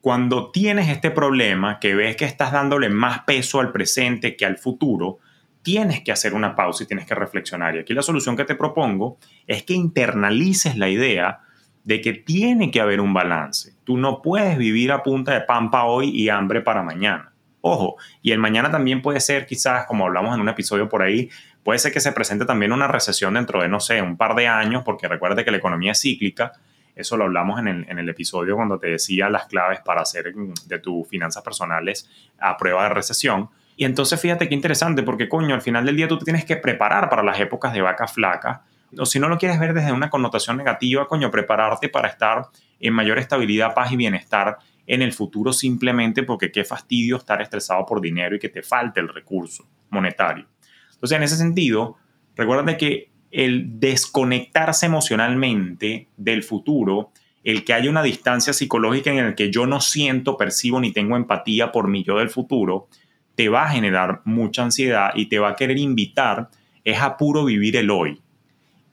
cuando 0.00 0.52
tienes 0.52 0.88
este 0.90 1.10
problema, 1.10 1.80
que 1.80 1.96
ves 1.96 2.14
que 2.14 2.24
estás 2.24 2.52
dándole 2.52 2.88
más 2.88 3.24
peso 3.24 3.58
al 3.58 3.72
presente 3.72 4.36
que 4.36 4.46
al 4.46 4.58
futuro, 4.58 5.18
tienes 5.62 6.02
que 6.02 6.12
hacer 6.12 6.32
una 6.32 6.54
pausa 6.54 6.84
y 6.84 6.86
tienes 6.86 7.04
que 7.04 7.16
reflexionar. 7.16 7.74
Y 7.74 7.80
aquí 7.80 7.94
la 7.94 8.02
solución 8.02 8.36
que 8.36 8.44
te 8.44 8.54
propongo 8.54 9.18
es 9.48 9.64
que 9.64 9.74
internalices 9.74 10.76
la 10.76 10.88
idea 10.88 11.40
de 11.82 12.00
que 12.00 12.12
tiene 12.12 12.70
que 12.70 12.80
haber 12.80 13.00
un 13.00 13.12
balance. 13.12 13.74
Tú 13.82 13.96
no 13.96 14.22
puedes 14.22 14.56
vivir 14.56 14.92
a 14.92 15.02
punta 15.02 15.32
de 15.32 15.40
pampa 15.40 15.82
hoy 15.82 16.10
y 16.10 16.28
hambre 16.28 16.60
para 16.60 16.84
mañana. 16.84 17.27
Ojo, 17.60 17.96
y 18.22 18.32
el 18.32 18.38
mañana 18.38 18.70
también 18.70 19.02
puede 19.02 19.20
ser 19.20 19.46
quizás, 19.46 19.86
como 19.86 20.06
hablamos 20.06 20.34
en 20.34 20.40
un 20.40 20.48
episodio 20.48 20.88
por 20.88 21.02
ahí, 21.02 21.28
puede 21.64 21.78
ser 21.78 21.92
que 21.92 22.00
se 22.00 22.12
presente 22.12 22.44
también 22.44 22.72
una 22.72 22.86
recesión 22.86 23.34
dentro 23.34 23.60
de, 23.60 23.68
no 23.68 23.80
sé, 23.80 24.00
un 24.00 24.16
par 24.16 24.34
de 24.34 24.46
años, 24.46 24.82
porque 24.84 25.08
recuerde 25.08 25.44
que 25.44 25.50
la 25.50 25.56
economía 25.56 25.92
es 25.92 26.00
cíclica. 26.00 26.52
Eso 26.94 27.16
lo 27.16 27.24
hablamos 27.24 27.60
en 27.60 27.68
el, 27.68 28.08
episodio 28.08 28.56
cuando 28.56 28.78
te 28.78 28.88
decía 28.88 29.28
las 29.28 29.46
claves 29.46 29.80
para 29.84 30.00
hacer 30.00 30.34
de 30.34 30.78
tus 30.80 31.06
finanzas 31.06 31.44
personales 31.44 32.08
a 32.40 32.56
prueba 32.56 32.84
de 32.84 32.88
recesión. 32.88 33.50
Y 33.76 33.84
entonces 33.84 34.20
fíjate 34.20 34.48
qué 34.48 34.54
interesante, 34.54 35.04
porque 35.04 35.28
coño, 35.28 35.54
al 35.54 35.62
final 35.62 35.84
del 35.86 35.94
día 35.94 36.08
tú 36.08 36.18
te 36.18 36.24
tienes 36.24 36.44
que 36.44 36.56
preparar 36.56 37.08
para 37.08 37.22
las 37.22 37.38
épocas 37.38 37.72
de 37.72 37.82
vaca 37.82 38.08
flaca. 38.08 38.62
O 38.98 39.06
si 39.06 39.20
no 39.20 39.28
lo 39.28 39.38
quieres 39.38 39.60
ver 39.60 39.74
desde 39.74 39.92
una 39.92 40.10
connotación 40.10 40.56
negativa, 40.56 41.06
coño, 41.06 41.30
prepararte 41.30 41.88
para 41.88 42.08
estar 42.08 42.48
en 42.80 42.94
mayor 42.94 43.18
estabilidad, 43.18 43.74
paz 43.74 43.92
y 43.92 43.96
bienestar 43.96 44.58
en 44.88 45.02
el 45.02 45.12
futuro 45.12 45.52
simplemente 45.52 46.24
porque 46.24 46.50
qué 46.50 46.64
fastidio 46.64 47.18
estar 47.18 47.40
estresado 47.40 47.86
por 47.86 48.00
dinero 48.00 48.34
y 48.34 48.38
que 48.40 48.48
te 48.48 48.62
falte 48.62 48.98
el 48.98 49.08
recurso 49.08 49.68
monetario. 49.90 50.46
Entonces, 50.94 51.16
en 51.16 51.22
ese 51.22 51.36
sentido, 51.36 51.96
recuerda 52.34 52.76
que 52.76 53.10
el 53.30 53.78
desconectarse 53.78 54.86
emocionalmente 54.86 56.08
del 56.16 56.42
futuro, 56.42 57.12
el 57.44 57.64
que 57.64 57.74
haya 57.74 57.90
una 57.90 58.02
distancia 58.02 58.54
psicológica 58.54 59.10
en 59.10 59.24
la 59.24 59.34
que 59.34 59.50
yo 59.50 59.66
no 59.66 59.80
siento, 59.80 60.38
percibo 60.38 60.80
ni 60.80 60.90
tengo 60.90 61.16
empatía 61.16 61.70
por 61.70 61.88
mi 61.88 62.02
yo 62.02 62.18
del 62.18 62.30
futuro, 62.30 62.88
te 63.34 63.50
va 63.50 63.64
a 63.64 63.70
generar 63.70 64.22
mucha 64.24 64.62
ansiedad 64.62 65.10
y 65.14 65.26
te 65.26 65.38
va 65.38 65.50
a 65.50 65.56
querer 65.56 65.78
invitar 65.78 66.48
es 66.82 67.00
a 67.00 67.18
puro 67.18 67.44
vivir 67.44 67.76
el 67.76 67.90
hoy. 67.90 68.20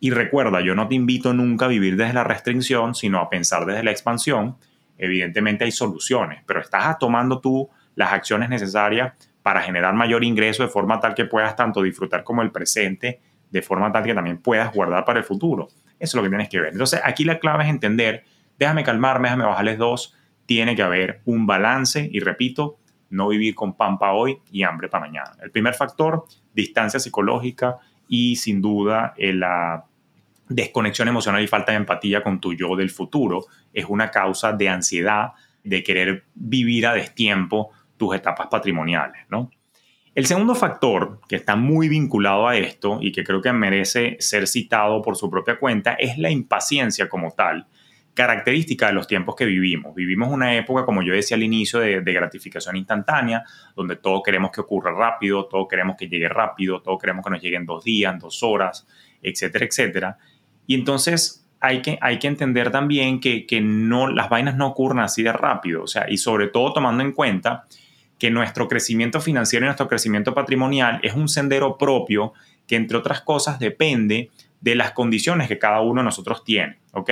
Y 0.02 0.12
recuerda, 0.12 0.62
yo 0.62 0.76
no 0.76 0.90
te 0.90 0.96
invito 0.96 1.34
nunca 1.34 1.66
a 1.66 1.70
vivir 1.70 1.96
desde 1.96 2.14
la 2.14 2.26
restricción, 2.26 2.94
sino 2.94 3.20
a 3.20 3.30
pensar 3.30 3.66
desde 3.66 3.84
la 3.84 3.92
expansión. 3.92 4.58
Evidentemente 4.98 5.66
hay 5.66 5.72
soluciones, 5.72 6.44
pero 6.46 6.62
estás 6.62 6.98
tomando 6.98 7.40
tú 7.40 7.70
las 7.96 8.14
acciones 8.14 8.50
necesarias 8.50 9.14
para 9.42 9.62
generar 9.62 9.94
mayor 9.94 10.24
ingreso 10.24 10.64
de 10.64 10.70
forma 10.70 11.00
tal 11.00 11.14
que 11.14 11.26
puedas 11.26 11.56
tanto 11.56 11.82
disfrutar 11.82 12.24
como 12.24 12.42
el 12.42 12.52
presente 12.52 13.20
de 13.52 13.62
forma 13.62 13.92
tal 13.92 14.04
que 14.04 14.14
también 14.14 14.40
puedas 14.40 14.74
guardar 14.74 15.06
para 15.06 15.20
el 15.20 15.26
futuro. 15.26 15.68
Eso 16.00 16.00
es 16.00 16.14
lo 16.16 16.24
que 16.24 16.30
tienes 16.30 16.50
que 16.50 16.60
ver. 16.60 16.74
Entonces, 16.74 17.00
aquí 17.04 17.24
la 17.24 17.40
clave 17.40 17.64
es 17.64 17.70
entender, 17.70 18.24
déjame 18.58 18.84
calmarme, 18.84 19.28
déjame 19.28 19.46
bajarles 19.46 19.78
dos, 19.78 20.16
tiene 20.46 20.76
que 20.76 20.82
haber 20.82 21.22
un 21.26 21.48
balance 21.48 22.10
y 22.12 22.20
repito, 22.20 22.78
no 23.10 23.30
vivir 23.30 23.56
con 23.56 23.78
pampa 23.78 24.12
hoy 24.12 24.40
y 24.52 24.64
hambre 24.64 24.90
para 24.90 25.06
mañana. 25.06 25.32
El 25.42 25.52
primer 25.52 25.74
factor, 25.74 26.26
distancia 26.54 27.00
psicológica 27.00 27.78
y 28.08 28.36
sin 28.36 28.62
duda 28.62 29.14
eh, 29.18 29.34
la 29.34 29.86
desconexión 30.50 31.08
emocional 31.08 31.44
y 31.44 31.48
falta 31.48 31.72
de 31.72 31.80
empatía 31.80 32.22
con 32.22 32.40
tu 32.40 32.54
yo 32.54 32.76
del 32.76 32.90
futuro 32.90 33.46
es 33.74 33.86
una 33.88 34.12
causa 34.12 34.54
de 34.54 34.70
ansiedad, 34.70 35.32
de 35.64 35.84
querer 35.84 36.26
vivir 36.36 36.86
a 36.88 36.94
destiempo 36.94 37.72
tus 37.98 38.16
etapas 38.16 38.48
patrimoniales, 38.48 39.26
¿no? 39.30 39.50
El 40.14 40.26
segundo 40.28 40.56
factor 40.56 41.20
que 41.28 41.36
está 41.36 41.58
muy 41.58 41.90
vinculado 41.90 42.48
a 42.48 42.56
esto 42.56 43.00
y 43.02 43.12
que 43.12 43.26
creo 43.26 43.42
que 43.42 43.52
merece 43.52 44.16
ser 44.22 44.48
citado 44.48 45.02
por 45.02 45.18
su 45.18 45.30
propia 45.30 45.60
cuenta 45.60 45.96
es 45.96 46.18
la 46.18 46.30
impaciencia 46.30 47.10
como 47.10 47.32
tal, 47.32 47.68
característica 48.14 48.88
de 48.88 48.94
los 48.94 49.08
tiempos 49.08 49.36
que 49.36 49.44
vivimos. 49.44 49.94
Vivimos 49.94 50.30
una 50.30 50.56
época, 50.56 50.86
como 50.86 51.04
yo 51.04 51.14
decía 51.14 51.36
al 51.36 51.44
inicio, 51.44 51.82
de, 51.82 52.00
gratificación 52.02 52.78
instantánea, 52.78 53.44
donde 53.76 53.98
todo 53.98 54.24
queremos 54.24 54.52
que 54.52 54.62
ocurra 54.62 54.94
rápido, 54.94 55.48
todo 55.48 55.68
queremos 55.68 55.98
que 55.98 56.08
llegue 56.08 56.30
rápido, 56.30 56.82
todo 56.82 56.98
queremos 56.98 57.26
que 57.26 57.32
nos 57.32 57.42
llegue 57.42 57.58
en 57.58 57.66
dos 57.66 57.84
días, 57.84 58.18
dos 58.18 58.42
horas, 58.42 58.88
etcétera, 59.22 59.66
etcétera. 59.66 60.18
Y 60.68 60.76
entonces 60.76 61.46
hay 61.60 61.82
que, 61.82 61.98
hay 62.02 62.20
que 62.20 62.28
entender 62.28 62.72
también 62.72 63.20
que, 63.20 63.46
que 63.46 63.62
no, 63.62 64.08
las 64.08 64.30
vainas 64.30 64.56
no 64.56 64.68
ocurren 64.68 65.00
así 65.00 65.24
de 65.24 65.32
rápido, 65.32 65.84
o 65.84 65.88
sea, 65.88 66.06
y 66.10 66.18
sobre 66.18 66.48
todo 66.48 66.74
tomando 66.74 67.04
en 67.04 67.12
cuenta 67.12 67.66
que 68.20 68.32
nuestro 68.32 68.68
crecimiento 68.68 69.20
financiero 69.20 69.66
y 69.66 69.68
nuestro 69.68 69.88
crecimiento 69.88 70.34
patrimonial 70.34 71.00
es 71.04 71.14
un 71.14 71.28
sendero 71.28 71.78
propio 71.78 72.34
que, 72.68 72.76
entre 72.76 72.98
otras 72.98 73.22
cosas, 73.22 73.60
depende 73.60 74.32
de 74.62 74.76
las 74.76 74.92
condiciones 74.92 75.48
que 75.48 75.60
cada 75.60 75.82
uno 75.82 76.02
de 76.02 76.06
nosotros 76.06 76.44
tiene, 76.44 76.80
¿ok? 76.94 77.12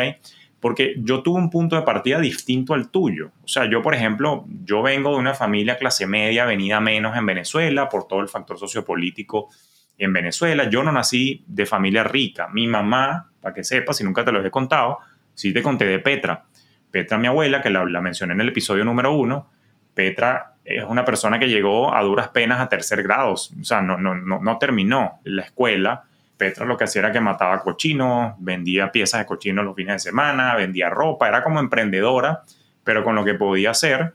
Porque 0.59 0.95
yo 0.97 1.21
tuve 1.21 1.39
un 1.39 1.49
punto 1.49 1.75
de 1.75 1.81
partida 1.81 2.19
distinto 2.19 2.73
al 2.73 2.89
tuyo. 2.89 3.31
O 3.43 3.47
sea, 3.47 3.69
yo, 3.69 3.81
por 3.81 3.93
ejemplo, 3.93 4.45
yo 4.63 4.81
vengo 4.81 5.11
de 5.11 5.17
una 5.17 5.33
familia 5.33 5.77
clase 5.77 6.07
media, 6.07 6.45
venida 6.45 6.79
menos 6.79 7.17
en 7.17 7.25
Venezuela 7.25 7.89
por 7.89 8.07
todo 8.07 8.21
el 8.21 8.29
factor 8.29 8.57
sociopolítico 8.57 9.49
en 9.97 10.13
Venezuela. 10.13 10.69
Yo 10.69 10.81
no 10.81 10.93
nací 10.93 11.43
de 11.47 11.65
familia 11.65 12.05
rica. 12.05 12.47
Mi 12.47 12.65
mamá, 12.65 13.32
para 13.43 13.53
que 13.53 13.63
sepas, 13.63 13.97
si 13.97 14.05
nunca 14.05 14.23
te 14.23 14.31
lo 14.31 14.43
he 14.43 14.49
contado, 14.49 14.99
sí 15.33 15.53
te 15.53 15.61
conté 15.61 15.85
de 15.85 15.99
Petra. 15.99 16.45
Petra, 16.89 17.17
mi 17.17 17.27
abuela, 17.27 17.61
que 17.61 17.69
la, 17.69 17.83
la 17.83 18.01
mencioné 18.01 18.33
en 18.33 18.41
el 18.41 18.49
episodio 18.49 18.85
número 18.85 19.13
uno, 19.13 19.49
Petra 19.93 20.53
es 20.63 20.83
una 20.85 21.03
persona 21.03 21.37
que 21.37 21.49
llegó 21.49 21.93
a 21.93 22.01
duras 22.01 22.29
penas 22.29 22.61
a 22.61 22.69
tercer 22.69 23.03
grado, 23.03 23.33
o 23.33 23.63
sea, 23.63 23.81
no, 23.81 23.97
no, 23.97 24.15
no, 24.15 24.39
no 24.39 24.57
terminó 24.57 25.19
la 25.25 25.43
escuela. 25.43 26.03
Petra 26.37 26.65
lo 26.65 26.77
que 26.77 26.85
hacía 26.85 27.01
era 27.01 27.11
que 27.11 27.19
mataba 27.19 27.61
cochinos, 27.61 28.33
vendía 28.39 28.91
piezas 28.91 29.19
de 29.19 29.25
cochinos 29.25 29.65
los 29.65 29.75
fines 29.75 29.95
de 29.95 29.99
semana, 29.99 30.55
vendía 30.55 30.89
ropa, 30.89 31.27
era 31.27 31.43
como 31.43 31.59
emprendedora, 31.59 32.43
pero 32.83 33.03
con 33.03 33.15
lo 33.15 33.25
que 33.25 33.33
podía 33.33 33.71
hacer, 33.71 34.13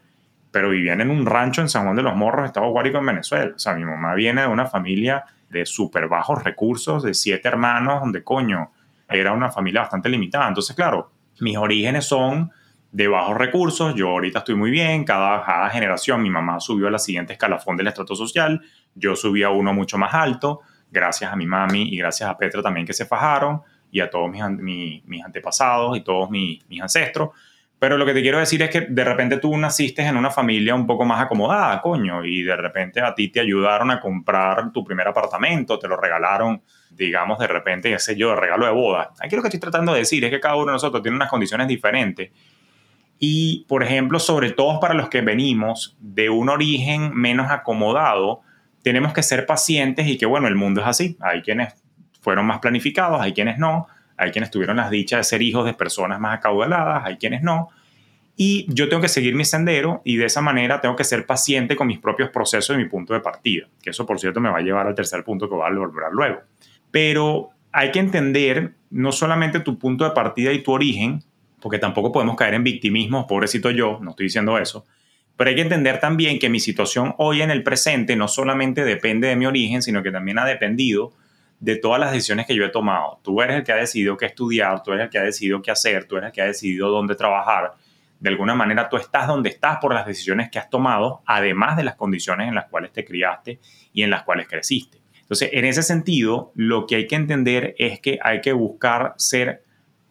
pero 0.50 0.70
vivían 0.70 1.00
en 1.00 1.10
un 1.10 1.26
rancho 1.26 1.60
en 1.60 1.68
San 1.68 1.84
Juan 1.84 1.96
de 1.96 2.02
los 2.02 2.16
Morros, 2.16 2.46
Estado 2.46 2.70
Guárico, 2.70 2.98
en 2.98 3.06
Venezuela. 3.06 3.52
O 3.54 3.58
sea, 3.58 3.74
mi 3.74 3.84
mamá 3.84 4.14
viene 4.14 4.42
de 4.42 4.46
una 4.48 4.66
familia 4.66 5.24
de 5.50 5.64
súper 5.66 6.08
bajos 6.08 6.42
recursos, 6.42 7.02
de 7.02 7.14
siete 7.14 7.46
hermanos, 7.48 8.00
donde 8.00 8.24
coño, 8.24 8.72
era 9.08 9.32
una 9.32 9.50
familia 9.50 9.82
bastante 9.82 10.08
limitada. 10.08 10.48
Entonces, 10.48 10.74
claro, 10.76 11.12
mis 11.40 11.56
orígenes 11.56 12.04
son 12.06 12.50
de 12.90 13.06
bajos 13.06 13.36
recursos, 13.36 13.94
yo 13.94 14.08
ahorita 14.08 14.38
estoy 14.40 14.54
muy 14.54 14.70
bien, 14.70 15.04
cada, 15.04 15.68
generación 15.70 16.22
mi 16.22 16.30
mamá 16.30 16.58
subió 16.58 16.88
a 16.88 16.90
la 16.90 16.98
siguiente 16.98 17.34
escalafón 17.34 17.76
del 17.76 17.88
estrato 17.88 18.14
social, 18.14 18.62
yo 18.94 19.14
subí 19.14 19.42
a 19.42 19.50
uno 19.50 19.74
mucho 19.74 19.98
más 19.98 20.14
alto, 20.14 20.60
gracias 20.90 21.30
a 21.30 21.36
mi 21.36 21.46
mami 21.46 21.82
y 21.82 21.98
gracias 21.98 22.30
a 22.30 22.36
Petra 22.36 22.62
también 22.62 22.86
que 22.86 22.94
se 22.94 23.04
fajaron 23.04 23.60
y 23.90 24.00
a 24.00 24.08
todos 24.08 24.30
mis, 24.30 25.02
mis, 25.04 25.24
antepasados 25.24 25.96
y 25.96 26.00
todos 26.00 26.30
mis, 26.30 26.66
mis, 26.68 26.80
ancestros. 26.80 27.30
Pero 27.78 27.96
lo 27.96 28.04
que 28.04 28.12
te 28.12 28.22
quiero 28.22 28.38
decir 28.38 28.60
es 28.62 28.70
que 28.70 28.80
de 28.82 29.04
repente 29.04 29.36
tú 29.36 29.56
naciste 29.56 30.02
en 30.02 30.16
una 30.16 30.30
familia 30.30 30.74
un 30.74 30.86
poco 30.86 31.04
más 31.04 31.20
acomodada, 31.20 31.80
coño, 31.80 32.24
y 32.24 32.42
de 32.42 32.56
repente 32.56 33.00
a 33.00 33.14
ti 33.14 33.28
te 33.28 33.38
ayudaron 33.38 33.90
a 33.92 34.00
comprar 34.00 34.72
tu 34.72 34.82
primer 34.84 35.06
apartamento, 35.06 35.78
te 35.78 35.86
lo 35.86 35.96
regalaron, 35.96 36.60
digamos, 36.90 37.38
de 37.38 37.46
repente, 37.46 37.90
qué 37.90 37.98
sé 38.00 38.16
yo, 38.16 38.30
de 38.30 38.36
regalo 38.36 38.66
de 38.66 38.72
boda. 38.72 39.12
Aquí 39.20 39.36
lo 39.36 39.42
que 39.42 39.48
estoy 39.48 39.60
tratando 39.60 39.92
de 39.92 40.00
decir 40.00 40.24
es 40.24 40.30
que 40.30 40.40
cada 40.40 40.56
uno 40.56 40.66
de 40.66 40.72
nosotros 40.72 41.02
tiene 41.02 41.16
unas 41.16 41.30
condiciones 41.30 41.68
diferentes 41.68 42.30
y, 43.18 43.64
por 43.68 43.82
ejemplo, 43.82 44.20
sobre 44.20 44.52
todo 44.52 44.78
para 44.80 44.94
los 44.94 45.08
que 45.08 45.20
venimos 45.20 45.96
de 46.00 46.30
un 46.30 46.48
origen 46.48 47.12
menos 47.14 47.50
acomodado, 47.50 48.42
tenemos 48.82 49.12
que 49.12 49.22
ser 49.22 49.44
pacientes 49.44 50.06
y 50.06 50.16
que, 50.16 50.26
bueno, 50.26 50.46
el 50.46 50.54
mundo 50.54 50.80
es 50.80 50.86
así. 50.86 51.16
Hay 51.20 51.42
quienes 51.42 51.74
fueron 52.20 52.46
más 52.46 52.60
planificados, 52.60 53.20
hay 53.20 53.32
quienes 53.32 53.58
no, 53.58 53.88
hay 54.18 54.30
quienes 54.32 54.50
tuvieron 54.50 54.76
las 54.76 54.90
dichas 54.90 55.20
de 55.20 55.24
ser 55.24 55.42
hijos 55.42 55.64
de 55.64 55.74
personas 55.74 56.20
más 56.20 56.38
acaudaladas, 56.38 57.04
hay 57.04 57.16
quienes 57.16 57.42
no. 57.42 57.70
Y 58.36 58.66
yo 58.68 58.88
tengo 58.88 59.00
que 59.00 59.08
seguir 59.08 59.34
mi 59.34 59.44
sendero 59.44 60.02
y 60.04 60.16
de 60.16 60.26
esa 60.26 60.40
manera 60.40 60.80
tengo 60.80 60.94
que 60.94 61.04
ser 61.04 61.26
paciente 61.26 61.74
con 61.74 61.86
mis 61.86 61.98
propios 61.98 62.30
procesos 62.30 62.76
y 62.76 62.78
mi 62.78 62.88
punto 62.88 63.14
de 63.14 63.20
partida. 63.20 63.66
Que 63.82 63.90
eso, 63.90 64.06
por 64.06 64.20
cierto, 64.20 64.40
me 64.40 64.50
va 64.50 64.58
a 64.58 64.60
llevar 64.60 64.86
al 64.86 64.94
tercer 64.94 65.24
punto 65.24 65.48
que 65.48 65.54
voy 65.54 65.66
a 65.66 65.74
volver 65.74 66.12
luego. 66.12 66.40
Pero 66.90 67.50
hay 67.72 67.90
que 67.90 67.98
entender 67.98 68.74
no 68.90 69.12
solamente 69.12 69.60
tu 69.60 69.78
punto 69.78 70.04
de 70.04 70.10
partida 70.10 70.52
y 70.52 70.62
tu 70.62 70.72
origen, 70.72 71.22
porque 71.60 71.78
tampoco 71.78 72.12
podemos 72.12 72.36
caer 72.36 72.54
en 72.54 72.64
victimismo, 72.64 73.26
pobrecito 73.26 73.70
yo, 73.70 73.98
no 74.02 74.10
estoy 74.10 74.26
diciendo 74.26 74.58
eso, 74.58 74.86
pero 75.36 75.50
hay 75.50 75.56
que 75.56 75.62
entender 75.62 76.00
también 76.00 76.40
que 76.40 76.48
mi 76.48 76.58
situación 76.58 77.14
hoy 77.18 77.42
en 77.42 77.50
el 77.50 77.62
presente 77.62 78.16
no 78.16 78.26
solamente 78.26 78.84
depende 78.84 79.28
de 79.28 79.36
mi 79.36 79.46
origen, 79.46 79.82
sino 79.82 80.02
que 80.02 80.10
también 80.10 80.38
ha 80.38 80.44
dependido 80.44 81.12
de 81.60 81.76
todas 81.76 82.00
las 82.00 82.12
decisiones 82.12 82.46
que 82.46 82.54
yo 82.54 82.64
he 82.64 82.70
tomado. 82.70 83.20
Tú 83.22 83.42
eres 83.42 83.56
el 83.56 83.64
que 83.64 83.72
ha 83.72 83.76
decidido 83.76 84.16
qué 84.16 84.26
estudiar, 84.26 84.82
tú 84.82 84.92
eres 84.92 85.04
el 85.04 85.10
que 85.10 85.18
ha 85.18 85.24
decidido 85.24 85.60
qué 85.60 85.70
hacer, 85.70 86.04
tú 86.04 86.16
eres 86.16 86.28
el 86.28 86.32
que 86.32 86.42
ha 86.42 86.46
decidido 86.46 86.88
dónde 86.88 87.14
trabajar. 87.14 87.74
De 88.20 88.28
alguna 88.28 88.54
manera 88.54 88.88
tú 88.88 88.96
estás 88.96 89.26
donde 89.26 89.50
estás 89.50 89.78
por 89.78 89.94
las 89.94 90.06
decisiones 90.06 90.50
que 90.50 90.58
has 90.58 90.70
tomado, 90.70 91.22
además 91.26 91.76
de 91.76 91.84
las 91.84 91.96
condiciones 91.96 92.48
en 92.48 92.54
las 92.54 92.66
cuales 92.66 92.92
te 92.92 93.04
criaste 93.04 93.60
y 93.92 94.02
en 94.02 94.10
las 94.10 94.22
cuales 94.22 94.48
creciste. 94.48 94.98
Entonces, 95.20 95.50
en 95.52 95.66
ese 95.66 95.82
sentido, 95.82 96.52
lo 96.54 96.86
que 96.86 96.96
hay 96.96 97.06
que 97.06 97.16
entender 97.16 97.74
es 97.78 98.00
que 98.00 98.18
hay 98.22 98.40
que 98.40 98.52
buscar 98.52 99.14
ser 99.18 99.62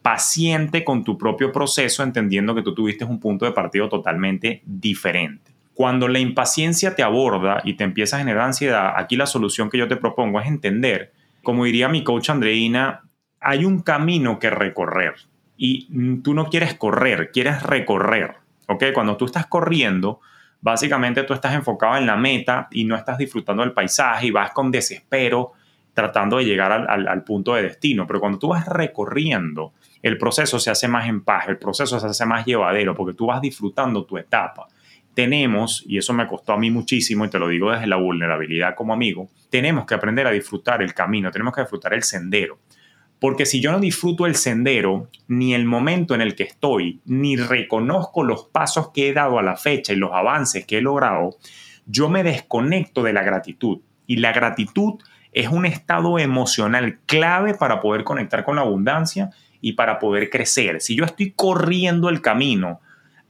paciente 0.04 0.84
con 0.84 1.04
tu 1.04 1.18
propio 1.18 1.52
proceso, 1.52 2.04
entendiendo 2.04 2.54
que 2.54 2.62
tú 2.62 2.74
tuviste 2.74 3.04
un 3.04 3.20
punto 3.20 3.44
de 3.44 3.52
partido 3.52 3.90
totalmente 3.90 4.62
diferente. 4.64 5.52
Cuando 5.74 6.08
la 6.08 6.20
impaciencia 6.20 6.96
te 6.96 7.04
aborda 7.04 7.62
y 7.64 7.74
te 7.74 7.84
empieza 7.84 8.16
a 8.16 8.20
generar 8.20 8.44
ansiedad, 8.44 8.94
aquí 8.96 9.16
la 9.16 9.26
solución 9.26 9.70
que 9.70 9.78
yo 9.78 9.88
te 9.88 9.98
propongo 9.98 10.40
es 10.40 10.48
entender, 10.48 11.14
como 11.48 11.64
diría 11.64 11.88
mi 11.88 12.04
coach 12.04 12.30
Andreina, 12.30 13.04
hay 13.40 13.64
un 13.64 13.80
camino 13.80 14.38
que 14.38 14.50
recorrer 14.50 15.16
y 15.56 15.88
tú 16.22 16.34
no 16.34 16.50
quieres 16.50 16.74
correr, 16.74 17.32
quieres 17.32 17.64
recorrer. 17.64 18.36
¿ok? 18.68 18.88
Cuando 18.94 19.16
tú 19.16 19.24
estás 19.24 19.46
corriendo, 19.46 20.20
básicamente 20.60 21.24
tú 21.24 21.34
estás 21.34 21.54
enfocado 21.54 21.96
en 21.96 22.06
la 22.06 22.18
meta 22.18 22.68
y 22.70 22.84
no 22.84 22.98
estás 22.98 23.18
disfrutando 23.18 23.64
del 23.64 23.72
paisaje 23.72 24.28
y 24.28 24.32
vas 24.32 24.52
con 24.52 24.72
desespero 24.72 25.54
tratando 25.94 26.36
de 26.36 26.44
llegar 26.44 26.74
al, 26.74 27.08
al 27.08 27.24
punto 27.24 27.54
de 27.54 27.64
destino. 27.64 28.06
Pero 28.06 28.20
cuando 28.20 28.40
tú 28.40 28.50
vas 28.50 28.68
recorriendo, 28.68 29.72
el 30.02 30.18
proceso 30.18 30.60
se 30.60 30.70
hace 30.70 30.90
más 30.90 31.08
en 31.08 31.22
paz, 31.24 31.48
el 31.48 31.58
proceso 31.58 31.98
se 31.98 32.08
hace 32.08 32.26
más 32.26 32.46
llevadero 32.46 32.94
porque 32.94 33.16
tú 33.16 33.28
vas 33.28 33.40
disfrutando 33.40 34.04
tu 34.04 34.18
etapa. 34.18 34.68
Tenemos, 35.14 35.82
y 35.88 35.98
eso 35.98 36.12
me 36.12 36.28
costó 36.28 36.52
a 36.52 36.58
mí 36.58 36.72
muchísimo, 36.72 37.24
y 37.24 37.30
te 37.30 37.40
lo 37.40 37.48
digo 37.48 37.72
desde 37.72 37.88
la 37.88 37.96
vulnerabilidad 37.96 38.76
como 38.76 38.92
amigo, 38.92 39.30
tenemos 39.50 39.86
que 39.86 39.96
aprender 39.96 40.28
a 40.28 40.32
disfrutar 40.32 40.82
el 40.82 40.94
camino, 40.94 41.32
tenemos 41.32 41.54
que 41.54 41.62
disfrutar 41.62 41.94
el 41.94 42.04
sendero. 42.04 42.60
Porque 43.20 43.46
si 43.46 43.62
yo 43.62 43.72
no 43.72 43.80
disfruto 43.80 44.26
el 44.26 44.36
sendero, 44.36 45.10
ni 45.28 45.56
el 45.56 45.66
momento 45.66 46.14
en 46.14 46.22
el 46.22 46.36
que 46.36 46.44
estoy, 46.44 47.02
ni 47.06 47.36
reconozco 47.36 48.24
los 48.24 48.46
pasos 48.46 48.92
que 48.92 49.10
he 49.10 49.14
dado 49.14 49.40
a 49.40 49.44
la 49.44 49.56
fecha 49.56 49.94
y 49.94 49.96
los 49.96 50.14
avances 50.14 50.66
que 50.66 50.78
he 50.78 50.82
logrado, 50.82 51.38
yo 51.88 52.10
me 52.10 52.24
desconecto 52.24 53.02
de 53.02 53.14
la 53.14 53.24
gratitud. 53.24 53.80
Y 54.06 54.18
la 54.18 54.34
gratitud 54.34 55.00
es 55.32 55.48
un 55.48 55.66
estado 55.66 56.20
emocional 56.20 57.00
clave 57.06 57.56
para 57.56 57.80
poder 57.80 58.04
conectar 58.04 58.44
con 58.44 58.58
la 58.58 58.62
abundancia 58.62 59.32
y 59.62 59.74
para 59.74 59.98
poder 59.98 60.30
crecer. 60.30 60.82
Si 60.82 60.96
yo 60.96 61.04
estoy 61.04 61.32
corriendo 61.32 62.10
el 62.10 62.22
camino, 62.22 62.82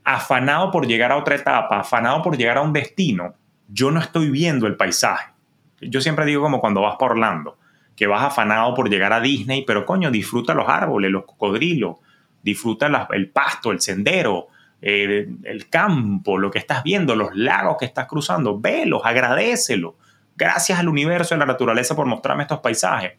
afanado 0.04 0.72
por 0.72 0.88
llegar 0.88 1.12
a 1.12 1.18
otra 1.18 1.36
etapa, 1.36 1.80
afanado 1.80 2.22
por 2.22 2.38
llegar 2.38 2.58
a 2.58 2.62
un 2.62 2.74
destino, 2.74 3.36
yo 3.70 3.92
no 3.92 4.00
estoy 4.00 4.30
viendo 4.30 4.68
el 4.68 4.76
paisaje. 4.76 5.37
Yo 5.82 6.02
siempre 6.02 6.26
digo 6.26 6.42
como 6.42 6.60
cuando 6.60 6.82
vas 6.82 6.96
por 6.98 7.12
Orlando 7.12 7.58
que 7.98 8.06
vas 8.06 8.24
afanado 8.24 8.76
por 8.76 8.90
llegar 8.92 9.12
a 9.12 9.20
Disney, 9.20 9.64
pero 9.66 9.84
coño, 9.84 10.12
disfruta 10.12 10.54
los 10.54 10.70
árboles, 10.70 11.10
los 11.10 11.26
cocodrilos, 11.26 11.98
disfruta 12.44 13.08
el 13.12 13.30
pasto, 13.30 13.72
el 13.72 13.82
sendero, 13.82 14.50
el 14.80 15.68
campo, 15.70 16.38
lo 16.38 16.52
que 16.52 16.60
estás 16.60 16.84
viendo, 16.84 17.16
los 17.16 17.36
lagos 17.36 17.78
que 17.80 17.86
estás 17.86 18.06
cruzando, 18.06 18.60
velos, 18.60 19.02
agradecelo. 19.04 19.96
Gracias 20.36 20.78
al 20.78 20.88
universo 20.88 21.34
y 21.34 21.38
a 21.38 21.40
la 21.40 21.48
naturaleza 21.48 21.96
por 21.96 22.06
mostrarme 22.06 22.44
estos 22.44 22.60
paisajes. 22.60 23.14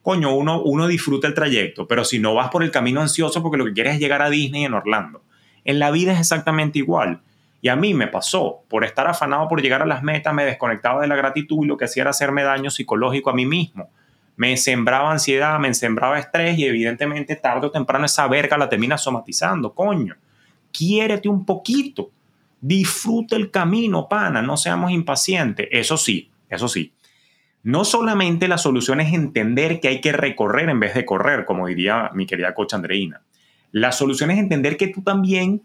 Coño, 0.00 0.34
uno, 0.34 0.62
uno 0.62 0.88
disfruta 0.88 1.26
el 1.26 1.34
trayecto, 1.34 1.86
pero 1.86 2.02
si 2.02 2.18
no 2.18 2.34
vas 2.34 2.48
por 2.48 2.62
el 2.62 2.70
camino 2.70 3.02
ansioso 3.02 3.42
porque 3.42 3.58
lo 3.58 3.66
que 3.66 3.74
quieres 3.74 3.94
es 3.94 4.00
llegar 4.00 4.22
a 4.22 4.30
Disney 4.30 4.64
en 4.64 4.72
Orlando. 4.72 5.22
En 5.64 5.78
la 5.78 5.90
vida 5.90 6.14
es 6.14 6.20
exactamente 6.20 6.78
igual. 6.78 7.20
Y 7.62 7.68
a 7.68 7.76
mí 7.76 7.94
me 7.94 8.08
pasó, 8.08 8.64
por 8.68 8.84
estar 8.84 9.06
afanado 9.06 9.48
por 9.48 9.62
llegar 9.62 9.80
a 9.80 9.86
las 9.86 10.02
metas, 10.02 10.34
me 10.34 10.44
desconectaba 10.44 11.00
de 11.00 11.06
la 11.06 11.16
gratitud 11.16 11.64
y 11.64 11.68
lo 11.68 11.78
que 11.78 11.86
hacía 11.86 12.02
era 12.02 12.10
hacerme 12.10 12.42
daño 12.42 12.68
psicológico 12.68 13.30
a 13.30 13.34
mí 13.34 13.46
mismo 13.46 13.88
me 14.36 14.56
sembraba 14.56 15.12
ansiedad, 15.12 15.58
me 15.58 15.72
sembraba 15.74 16.18
estrés 16.18 16.58
y 16.58 16.64
evidentemente 16.64 17.36
tarde 17.36 17.66
o 17.66 17.70
temprano 17.70 18.06
esa 18.06 18.26
verga 18.28 18.56
la 18.56 18.68
termina 18.68 18.96
somatizando, 18.96 19.74
coño. 19.74 20.16
Quiérete 20.72 21.28
un 21.28 21.44
poquito, 21.44 22.10
disfruta 22.60 23.36
el 23.36 23.50
camino, 23.50 24.08
pana, 24.08 24.40
no 24.40 24.56
seamos 24.56 24.90
impacientes. 24.90 25.68
Eso 25.70 25.96
sí, 25.96 26.30
eso 26.48 26.66
sí. 26.66 26.92
No 27.62 27.84
solamente 27.84 28.48
la 28.48 28.58
solución 28.58 29.00
es 29.00 29.12
entender 29.12 29.78
que 29.80 29.88
hay 29.88 30.00
que 30.00 30.12
recorrer 30.12 30.68
en 30.70 30.80
vez 30.80 30.94
de 30.94 31.04
correr, 31.04 31.44
como 31.44 31.66
diría 31.66 32.10
mi 32.14 32.26
querida 32.26 32.54
coach 32.54 32.74
Andreina. 32.74 33.20
La 33.70 33.92
solución 33.92 34.30
es 34.30 34.38
entender 34.38 34.76
que 34.76 34.88
tú 34.88 35.02
también 35.02 35.62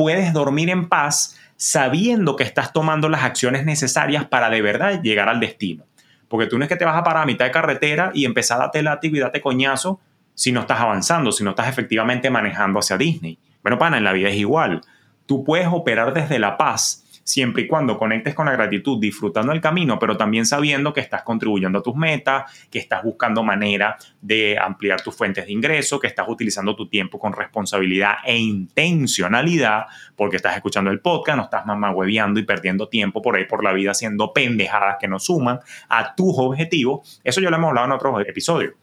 puedes 0.00 0.32
dormir 0.32 0.70
en 0.70 0.88
paz 0.88 1.38
sabiendo 1.58 2.34
que 2.34 2.42
estás 2.42 2.72
tomando 2.72 3.10
las 3.10 3.22
acciones 3.22 3.66
necesarias 3.66 4.24
para 4.24 4.48
de 4.48 4.62
verdad 4.62 5.02
llegar 5.02 5.28
al 5.28 5.40
destino. 5.40 5.84
Porque 6.26 6.46
tú 6.46 6.56
no 6.56 6.64
es 6.64 6.70
que 6.70 6.76
te 6.76 6.86
vas 6.86 6.96
a 6.96 7.04
parar 7.04 7.24
a 7.24 7.26
mitad 7.26 7.44
de 7.44 7.50
carretera 7.50 8.10
y 8.14 8.24
empezar 8.24 8.56
a 8.56 8.60
darte 8.60 8.82
látigo 8.82 9.16
y 9.16 9.18
date 9.18 9.42
coñazo 9.42 10.00
si 10.32 10.52
no 10.52 10.60
estás 10.62 10.80
avanzando, 10.80 11.32
si 11.32 11.44
no 11.44 11.50
estás 11.50 11.68
efectivamente 11.68 12.30
manejando 12.30 12.78
hacia 12.78 12.96
Disney. 12.96 13.38
Bueno, 13.62 13.76
pana, 13.76 13.98
en 13.98 14.04
la 14.04 14.14
vida 14.14 14.30
es 14.30 14.36
igual. 14.36 14.80
Tú 15.26 15.44
puedes 15.44 15.68
operar 15.70 16.14
desde 16.14 16.38
la 16.38 16.56
paz 16.56 17.04
siempre 17.24 17.62
y 17.62 17.66
cuando 17.66 17.98
conectes 17.98 18.34
con 18.34 18.46
la 18.46 18.52
gratitud, 18.52 19.00
disfrutando 19.00 19.52
el 19.52 19.60
camino, 19.60 19.98
pero 19.98 20.16
también 20.16 20.46
sabiendo 20.46 20.92
que 20.92 21.00
estás 21.00 21.22
contribuyendo 21.22 21.78
a 21.78 21.82
tus 21.82 21.94
metas, 21.94 22.68
que 22.70 22.78
estás 22.78 23.02
buscando 23.02 23.42
manera 23.42 23.96
de 24.20 24.58
ampliar 24.58 25.00
tus 25.00 25.14
fuentes 25.16 25.46
de 25.46 25.52
ingreso, 25.52 26.00
que 26.00 26.06
estás 26.06 26.28
utilizando 26.28 26.74
tu 26.74 26.88
tiempo 26.88 27.18
con 27.18 27.32
responsabilidad 27.32 28.16
e 28.24 28.36
intencionalidad, 28.36 29.86
porque 30.16 30.36
estás 30.36 30.56
escuchando 30.56 30.90
el 30.90 31.00
podcast, 31.00 31.36
no 31.36 31.44
estás 31.44 31.64
hueveando 31.94 32.40
y 32.40 32.44
perdiendo 32.44 32.88
tiempo 32.88 33.22
por 33.22 33.36
ahí 33.36 33.44
por 33.44 33.62
la 33.62 33.72
vida 33.72 33.92
haciendo 33.92 34.32
pendejadas 34.32 34.96
que 35.00 35.08
no 35.08 35.18
suman 35.18 35.60
a 35.88 36.14
tus 36.14 36.34
objetivos. 36.36 37.20
Eso 37.24 37.40
ya 37.40 37.50
lo 37.50 37.56
hemos 37.56 37.68
hablado 37.68 37.86
en 37.86 37.92
otros 37.92 38.22
episodios. 38.26 38.74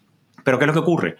Pero 0.43 0.57
¿qué 0.57 0.65
es 0.65 0.67
lo 0.67 0.73
que 0.73 0.79
ocurre? 0.79 1.17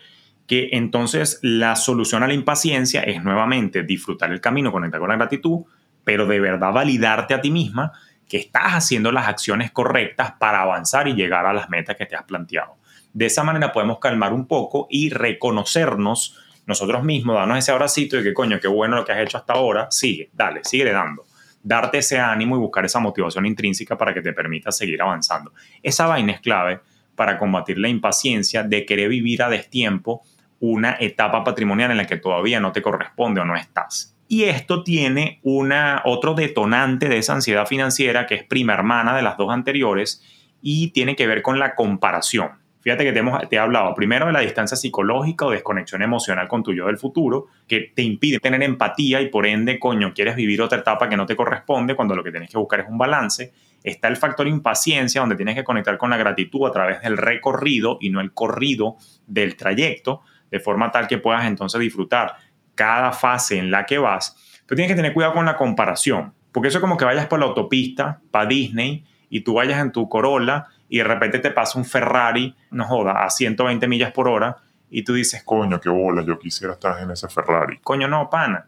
que 0.48 0.70
entonces 0.72 1.40
la 1.42 1.76
solución 1.76 2.24
a 2.24 2.28
la 2.28 2.34
impaciencia 2.34 3.02
es 3.02 3.22
nuevamente 3.22 3.84
disfrutar 3.84 4.32
el 4.32 4.40
camino, 4.40 4.72
conectar 4.72 5.00
con 5.00 5.10
la 5.10 5.18
gratitud, 5.18 5.66
pero 6.08 6.26
de 6.26 6.40
verdad 6.40 6.72
validarte 6.72 7.34
a 7.34 7.42
ti 7.42 7.52
misma 7.52 7.92
que 8.30 8.38
estás 8.38 8.72
haciendo 8.72 9.12
las 9.12 9.28
acciones 9.28 9.72
correctas 9.72 10.32
para 10.40 10.62
avanzar 10.62 11.10
y 11.10 11.16
llegar 11.16 11.46
a 11.46 11.52
las 11.52 11.70
metas 11.70 11.98
que 11.98 12.06
te 12.06 12.16
has 12.16 12.24
planteado. 12.24 12.78
De 13.12 13.26
esa 13.26 13.44
manera 13.44 13.74
podemos 13.74 14.00
calmar 14.00 14.32
un 14.32 14.48
poco 14.48 14.88
y 14.90 15.10
reconocernos 15.10 16.40
nosotros 16.66 17.04
mismos, 17.04 17.36
darnos 17.36 17.58
ese 17.58 17.74
abracito 17.74 18.16
de 18.16 18.24
que 18.24 18.34
coño, 18.34 18.58
qué 18.62 18.70
bueno 18.70 18.96
lo 18.96 19.04
que 19.04 19.12
has 19.12 19.20
hecho 19.20 19.38
hasta 19.38 19.52
ahora, 19.52 19.88
sigue, 19.92 20.30
dale, 20.32 20.62
sigue 20.64 20.90
dando. 20.94 21.26
Darte 21.62 21.98
ese 21.98 22.18
ánimo 22.18 22.56
y 22.56 22.60
buscar 22.60 22.86
esa 22.86 23.02
motivación 23.02 23.46
intrínseca 23.46 23.98
para 23.98 24.14
que 24.14 24.22
te 24.22 24.32
permita 24.32 24.72
seguir 24.72 25.02
avanzando. 25.02 25.52
Esa 25.84 26.08
vaina 26.08 26.32
es 26.32 26.40
clave 26.40 26.80
para 27.18 27.38
combatir 27.38 27.80
la 27.80 27.90
impaciencia 27.90 28.64
de 28.64 28.86
querer 28.86 29.10
vivir 29.10 29.44
a 29.44 29.50
destiempo 29.50 30.22
una 30.62 30.96
etapa 31.02 31.44
patrimonial 31.44 31.92
en 31.92 31.98
la 31.98 32.08
que 32.08 32.16
todavía 32.16 32.62
no 32.62 32.72
te 32.72 32.82
corresponde 32.82 33.42
o 33.42 33.46
no 33.46 33.58
estás. 33.58 34.17
Y 34.28 34.44
esto 34.44 34.84
tiene 34.84 35.40
una, 35.44 36.02
otro 36.06 36.34
detonante 36.34 37.08
de 37.08 37.18
esa 37.18 37.34
ansiedad 37.34 37.66
financiera 37.66 38.26
que 38.26 38.36
es 38.36 38.44
prima 38.44 38.74
hermana 38.74 39.16
de 39.16 39.22
las 39.22 39.38
dos 39.38 39.52
anteriores 39.52 40.22
y 40.62 40.90
tiene 40.92 41.16
que 41.16 41.28
ver 41.28 41.42
con 41.42 41.60
la 41.60 41.76
comparación. 41.76 42.52
Fíjate 42.82 43.04
que 43.04 43.12
te, 43.12 43.20
hemos, 43.20 43.50
te 43.50 43.56
he 43.56 43.60
hablado 43.60 43.94
primero 43.94 44.28
de 44.28 44.32
la 44.32 44.40
distancia 44.40 44.78
psicológica 44.78 45.46
o 45.46 45.52
desconexión 45.52 46.02
emocional 46.02 46.48
con 46.48 46.64
tu 46.64 46.74
yo 46.74 46.88
del 46.88 46.98
futuro, 46.98 47.48
que 47.68 47.92
te 47.94 48.02
impide 48.02 48.40
tener 48.40 48.64
empatía 48.64 49.20
y 49.20 49.28
por 49.28 49.46
ende, 49.46 49.78
coño, 49.78 50.14
quieres 50.14 50.36
vivir 50.36 50.62
otra 50.62 50.80
etapa 50.80 51.10
que 51.10 51.18
no 51.18 51.26
te 51.26 51.36
corresponde 51.36 51.96
cuando 51.96 52.16
lo 52.16 52.24
que 52.24 52.32
tienes 52.32 52.50
que 52.50 52.58
buscar 52.58 52.82
es 52.82 52.88
un 52.88 52.98
balance. 52.98 53.52
Está 53.84 54.08
el 54.08 54.16
factor 54.16 54.48
impaciencia, 54.48 55.20
donde 55.20 55.36
tienes 55.36 55.56
que 55.56 55.64
conectar 55.64 55.98
con 55.98 56.10
la 56.10 56.18
gratitud 56.18 56.66
a 56.66 56.72
través 56.72 57.02
del 57.02 57.18
recorrido 57.18 57.98
y 58.00 58.10
no 58.10 58.22
el 58.22 58.32
corrido 58.32 58.96
del 59.26 59.58
trayecto, 59.58 60.22
de 60.50 60.60
forma 60.60 60.90
tal 60.90 61.08
que 61.08 61.18
puedas 61.18 61.46
entonces 61.46 61.82
disfrutar 61.82 62.36
cada 62.78 63.12
fase 63.12 63.58
en 63.58 63.72
la 63.72 63.86
que 63.86 63.98
vas, 63.98 64.38
pero 64.66 64.78
tienes 64.78 64.92
que 64.92 64.96
tener 64.96 65.14
cuidado 65.14 65.34
con 65.34 65.46
la 65.46 65.58
comparación, 65.58 66.34
porque 66.54 66.70
eso 66.70 66.78
es 66.78 66.82
como 66.82 66.96
que 66.96 67.04
vayas 67.04 67.26
por 67.26 67.40
la 67.40 67.48
autopista, 67.48 68.22
para 68.32 68.46
Disney, 68.46 69.04
y 69.30 69.42
tú 69.42 69.56
vayas 69.56 69.82
en 69.82 69.92
tu 69.92 70.08
Corolla 70.08 70.68
y 70.88 71.00
de 71.00 71.04
repente 71.04 71.40
te 71.40 71.52
pasa 71.52 71.78
un 71.78 71.84
Ferrari, 71.84 72.56
no 72.72 72.86
joda, 72.86 73.26
a 73.26 73.30
120 73.30 73.88
millas 73.88 74.12
por 74.12 74.30
hora, 74.30 74.58
y 74.90 75.04
tú 75.04 75.14
dices, 75.14 75.44
coño, 75.44 75.82
qué 75.82 75.90
bola, 75.90 76.24
yo 76.24 76.40
quisiera 76.40 76.74
estar 76.74 77.02
en 77.02 77.12
ese 77.12 77.28
Ferrari. 77.28 77.80
Coño, 77.80 78.08
no, 78.08 78.30
pana. 78.30 78.68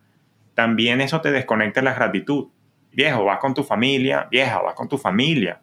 También 0.53 0.99
eso 0.99 1.21
te 1.21 1.31
desconecta 1.31 1.79
de 1.79 1.85
la 1.85 1.93
gratitud. 1.93 2.47
Viejo, 2.91 3.23
vas 3.23 3.39
con 3.39 3.53
tu 3.53 3.63
familia, 3.63 4.27
vieja, 4.29 4.59
vas 4.59 4.73
con 4.73 4.89
tu 4.89 4.97
familia, 4.97 5.61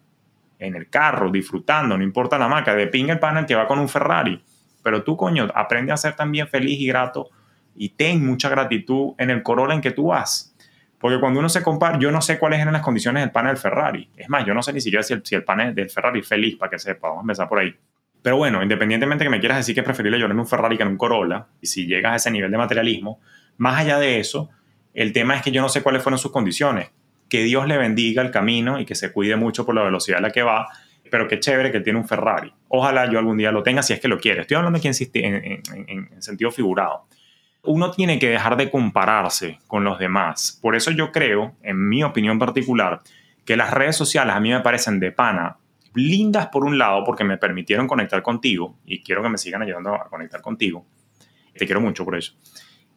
en 0.57 0.75
el 0.75 0.89
carro, 0.89 1.29
disfrutando, 1.29 1.95
no 1.95 2.03
importa 2.03 2.39
la 2.39 2.47
marca, 2.47 2.73
de 2.73 2.87
pinga 2.87 3.13
el 3.13 3.19
pana 3.19 3.45
que 3.45 3.53
va 3.53 3.67
con 3.67 3.77
un 3.77 3.89
Ferrari. 3.89 4.43
Pero 4.81 5.03
tú, 5.03 5.15
coño, 5.15 5.47
aprende 5.53 5.91
a 5.91 5.97
ser 5.97 6.15
también 6.15 6.47
feliz 6.47 6.79
y 6.79 6.87
grato 6.87 7.29
y 7.77 7.89
ten 7.89 8.25
mucha 8.25 8.49
gratitud 8.49 9.13
en 9.17 9.29
el 9.29 9.43
Corolla 9.43 9.73
en 9.73 9.81
que 9.81 9.91
tú 9.91 10.07
vas. 10.07 10.53
Porque 10.99 11.19
cuando 11.19 11.39
uno 11.39 11.47
se 11.47 11.61
compara, 11.61 11.99
yo 11.99 12.11
no 12.11 12.21
sé 12.21 12.39
cuáles 12.39 12.59
eran 12.59 12.73
las 12.73 12.81
condiciones 12.81 13.21
del 13.21 13.31
panel 13.31 13.53
del 13.53 13.61
Ferrari. 13.61 14.09
Es 14.17 14.29
más, 14.29 14.45
yo 14.45 14.53
no 14.53 14.63
sé 14.63 14.73
ni 14.73 14.81
siquiera 14.81 15.03
si 15.03 15.13
el, 15.13 15.21
si 15.23 15.35
el 15.35 15.43
panel 15.43 15.75
del 15.75 15.89
Ferrari 15.89 16.21
es 16.21 16.27
feliz, 16.27 16.57
para 16.57 16.71
que 16.71 16.79
sepa. 16.79 17.09
Vamos 17.09 17.21
a 17.21 17.23
empezar 17.23 17.47
por 17.47 17.59
ahí. 17.59 17.75
Pero 18.23 18.37
bueno, 18.37 18.63
independientemente 18.63 19.23
que 19.23 19.29
me 19.29 19.39
quieras 19.39 19.59
decir 19.59 19.75
que 19.75 19.81
es 19.81 19.85
preferible 19.85 20.17
llorar 20.17 20.33
en 20.33 20.39
un 20.39 20.47
Ferrari 20.47 20.75
que 20.75 20.83
en 20.83 20.89
un 20.89 20.97
Corolla, 20.97 21.45
y 21.61 21.67
si 21.67 21.85
llegas 21.85 22.13
a 22.13 22.15
ese 22.15 22.31
nivel 22.31 22.49
de 22.49 22.57
materialismo, 22.57 23.19
más 23.57 23.79
allá 23.79 23.99
de 23.99 24.19
eso, 24.19 24.49
el 24.95 25.13
tema 25.13 25.35
es 25.35 25.43
que 25.43 25.51
yo 25.51 25.61
no 25.61 25.69
sé 25.69 25.83
cuáles 25.83 26.01
fueron 26.01 26.17
sus 26.17 26.31
condiciones. 26.31 26.89
Que 27.29 27.43
Dios 27.43 27.67
le 27.67 27.77
bendiga 27.77 28.23
el 28.23 28.31
camino 28.31 28.79
y 28.79 28.85
que 28.85 28.95
se 28.95 29.11
cuide 29.11 29.35
mucho 29.35 29.65
por 29.65 29.75
la 29.75 29.83
velocidad 29.83 30.17
a 30.17 30.21
la 30.21 30.31
que 30.31 30.41
va, 30.41 30.67
pero 31.11 31.27
qué 31.27 31.39
chévere 31.39 31.71
que 31.71 31.81
tiene 31.81 31.99
un 31.99 32.07
Ferrari. 32.07 32.51
Ojalá 32.69 33.09
yo 33.09 33.19
algún 33.19 33.37
día 33.37 33.51
lo 33.51 33.61
tenga 33.61 33.83
si 33.83 33.93
es 33.93 33.99
que 33.99 34.07
lo 34.07 34.17
quiere. 34.17 34.41
Estoy 34.41 34.57
hablando 34.57 34.79
aquí 34.79 34.87
en, 34.87 35.35
en, 35.35 36.09
en 36.11 36.21
sentido 36.21 36.49
figurado 36.51 37.05
uno 37.63 37.91
tiene 37.91 38.19
que 38.19 38.29
dejar 38.29 38.57
de 38.57 38.69
compararse 38.69 39.59
con 39.67 39.83
los 39.83 39.99
demás. 39.99 40.57
Por 40.61 40.75
eso 40.75 40.91
yo 40.91 41.11
creo, 41.11 41.55
en 41.61 41.87
mi 41.89 42.03
opinión 42.03 42.39
particular, 42.39 43.01
que 43.45 43.57
las 43.57 43.71
redes 43.71 43.95
sociales 43.95 44.35
a 44.35 44.39
mí 44.39 44.51
me 44.51 44.61
parecen 44.61 44.99
de 44.99 45.11
pana, 45.11 45.57
lindas 45.93 46.47
por 46.47 46.63
un 46.63 46.77
lado 46.77 47.03
porque 47.03 47.23
me 47.23 47.37
permitieron 47.37 47.87
conectar 47.87 48.21
contigo 48.21 48.77
y 48.85 49.01
quiero 49.01 49.23
que 49.23 49.29
me 49.29 49.37
sigan 49.37 49.61
ayudando 49.61 49.95
a 49.95 50.09
conectar 50.09 50.41
contigo. 50.41 50.85
Te 51.57 51.65
quiero 51.65 51.81
mucho 51.81 52.05
por 52.05 52.15
eso. 52.17 52.33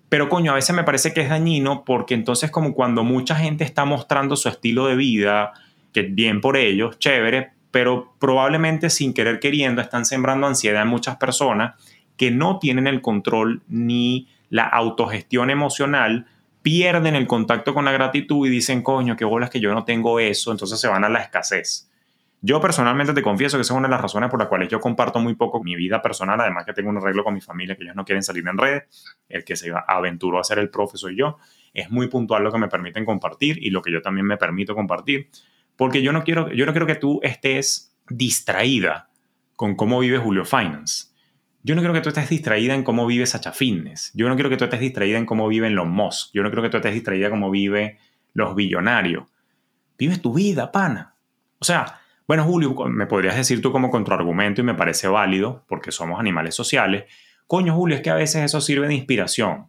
Pero 0.09 0.29
coño, 0.29 0.53
a 0.53 0.57
veces 0.57 0.75
me 0.75 0.85
parece 0.85 1.15
que 1.15 1.21
es 1.21 1.31
dañino 1.31 1.85
porque 1.85 2.15
entonces 2.15 2.51
como 2.51 2.75
cuando 2.75 3.05
mucha 3.05 3.37
gente 3.37 3.65
está 3.65 3.85
mostrando 3.85 4.37
su 4.37 4.49
estilo 4.49 4.87
de 4.87 4.97
vida, 4.97 5.53
que 5.93 6.03
bien 6.03 6.41
por 6.41 6.57
ellos, 6.57 6.99
chévere, 6.99 7.53
pero 7.71 8.15
probablemente 8.19 8.91
sin 8.91 9.15
querer 9.15 9.39
queriendo 9.39 9.81
están 9.81 10.05
sembrando 10.05 10.47
ansiedad 10.47 10.83
en 10.83 10.89
muchas 10.89 11.17
personas 11.17 11.81
que 12.17 12.31
no 12.31 12.59
tienen 12.59 12.87
el 12.87 13.01
control 13.01 13.63
ni 13.69 14.29
la 14.51 14.65
autogestión 14.65 15.49
emocional, 15.49 16.27
pierden 16.63 17.17
el 17.17 17.27
contacto 17.27 17.73
con 17.73 17.85
la 17.85 17.93
gratitud 17.93 18.47
y 18.47 18.51
dicen, 18.51 18.83
coño, 18.83 19.17
qué 19.17 19.25
bolas 19.25 19.49
que 19.49 19.61
yo 19.61 19.73
no 19.73 19.85
tengo 19.85 20.21
eso, 20.21 20.51
entonces 20.51 20.79
se 20.79 20.89
van 20.89 21.05
a 21.05 21.09
la 21.09 21.21
escasez. 21.21 21.91
Yo 22.43 22.61
personalmente 22.61 23.13
te 23.13 23.23
confieso 23.23 23.59
que 23.59 23.63
esa 23.63 23.75
es 23.75 23.79
una 23.79 23.87
de 23.87 23.93
las 23.93 24.01
razones 24.01 24.31
por 24.31 24.39
las 24.39 24.49
cuales 24.49 24.69
yo 24.69 24.81
comparto 24.81 25.21
muy 25.21 25.35
poco 25.35 25.63
mi 25.63 25.77
vida 25.77 26.01
personal, 26.01 26.41
además 26.41 26.65
que 26.65 26.73
tengo 26.73 26.89
un 26.89 26.97
arreglo 26.97 27.23
con 27.23 27.35
mi 27.35 27.41
familia 27.41 27.77
que 27.77 27.85
ellos 27.85 27.97
no 27.97 28.05
quieren 28.05 28.23
salir 28.23 28.47
en 28.49 28.57
redes, 28.57 28.85
el 29.29 29.45
que 29.45 29.57
se 29.57 29.73
aventuró 29.87 30.41
a 30.41 30.45
ser 30.45 30.59
el 30.59 30.71
profe 30.71 30.97
soy 30.97 31.17
yo, 31.17 31.39
es 31.75 31.91
muy 31.91 32.09
puntual 32.09 32.43
lo 32.43 32.51
que 32.51 32.59
me 32.59 32.69
permiten 32.69 33.05
compartir 33.05 33.63
y 33.63 33.71
lo 33.71 33.83
que 33.83 33.93
yo 33.93 34.01
también 34.01 34.27
me 34.27 34.37
permito 34.39 34.75
compartir, 34.75 35.29
porque 35.77 36.03
yo 36.03 36.13
no 36.13 36.25
quiero, 36.25 36.51
yo 36.51 36.67
no 36.67 36.73
quiero 36.73 36.87
que 36.87 36.95
tú 36.95 37.21
estés 37.23 37.95
distraída 38.09 39.11
con 39.55 39.77
cómo 39.77 40.01
vive 40.01 40.19
Julio 40.19 40.45
Finance 40.45 41.10
Yo 41.63 41.75
no 41.75 41.83
quiero 41.83 41.93
que 41.93 42.01
tú 42.01 42.09
estés 42.09 42.29
distraída 42.29 42.75
en 42.75 42.83
cómo 42.83 43.07
vive 43.07 43.27
Sacha 43.27 43.53
Fitness. 43.53 44.13
Yo 44.15 44.29
no 44.29 44.35
quiero 44.35 44.49
que 44.49 44.57
tú 44.57 44.65
estés 44.65 44.81
distraída 44.81 45.19
en 45.19 45.27
cómo 45.27 45.47
viven 45.47 45.75
los 45.75 45.87
Moss. 45.87 46.31
Yo 46.33 46.43
no 46.43 46.49
quiero 46.49 46.63
que 46.63 46.71
tú 46.71 46.79
estés 46.79 46.95
distraída 46.95 47.27
en 47.27 47.33
cómo 47.33 47.51
vive 47.51 47.99
los 48.33 48.55
billonarios. 48.55 49.25
Vives 49.99 50.23
tu 50.23 50.33
vida, 50.33 50.73
pana. 50.73 51.15
O 51.59 51.65
sea, 51.65 52.01
bueno, 52.27 52.45
Julio, 52.45 52.75
me 52.87 53.07
podrías 53.07 53.37
decir 53.37 53.61
tú 53.61 53.73
como 53.73 53.91
contraargumento 53.91 54.61
y 54.61 54.65
me 54.65 54.75
parece 54.75 55.09
válido, 55.09 55.65
porque 55.69 55.93
somos 55.93 56.19
animales 56.19 56.55
sociales. 56.55 57.05
Coño, 57.47 57.75
Julio, 57.75 57.97
es 57.97 58.03
que 58.03 58.11
a 58.11 58.15
veces 58.15 58.45
eso 58.45 58.61
sirve 58.61 58.87
de 58.89 58.95
inspiración. 58.95 59.67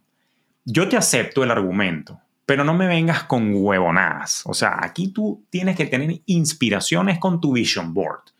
Yo 0.64 0.88
te 0.88 0.96
acepto 0.96 1.42
el 1.42 1.50
argumento, 1.50 2.20
pero 2.46 2.64
no 2.64 2.72
me 2.72 2.86
vengas 2.86 3.24
con 3.24 3.52
huevonadas. 3.52 4.42
O 4.46 4.54
sea, 4.54 4.78
aquí 4.80 5.08
tú 5.08 5.44
tienes 5.50 5.76
que 5.76 5.86
tener 5.86 6.22
inspiraciones 6.24 7.18
con 7.18 7.40
tu 7.40 7.52
vision 7.52 7.92
board. 7.92 8.31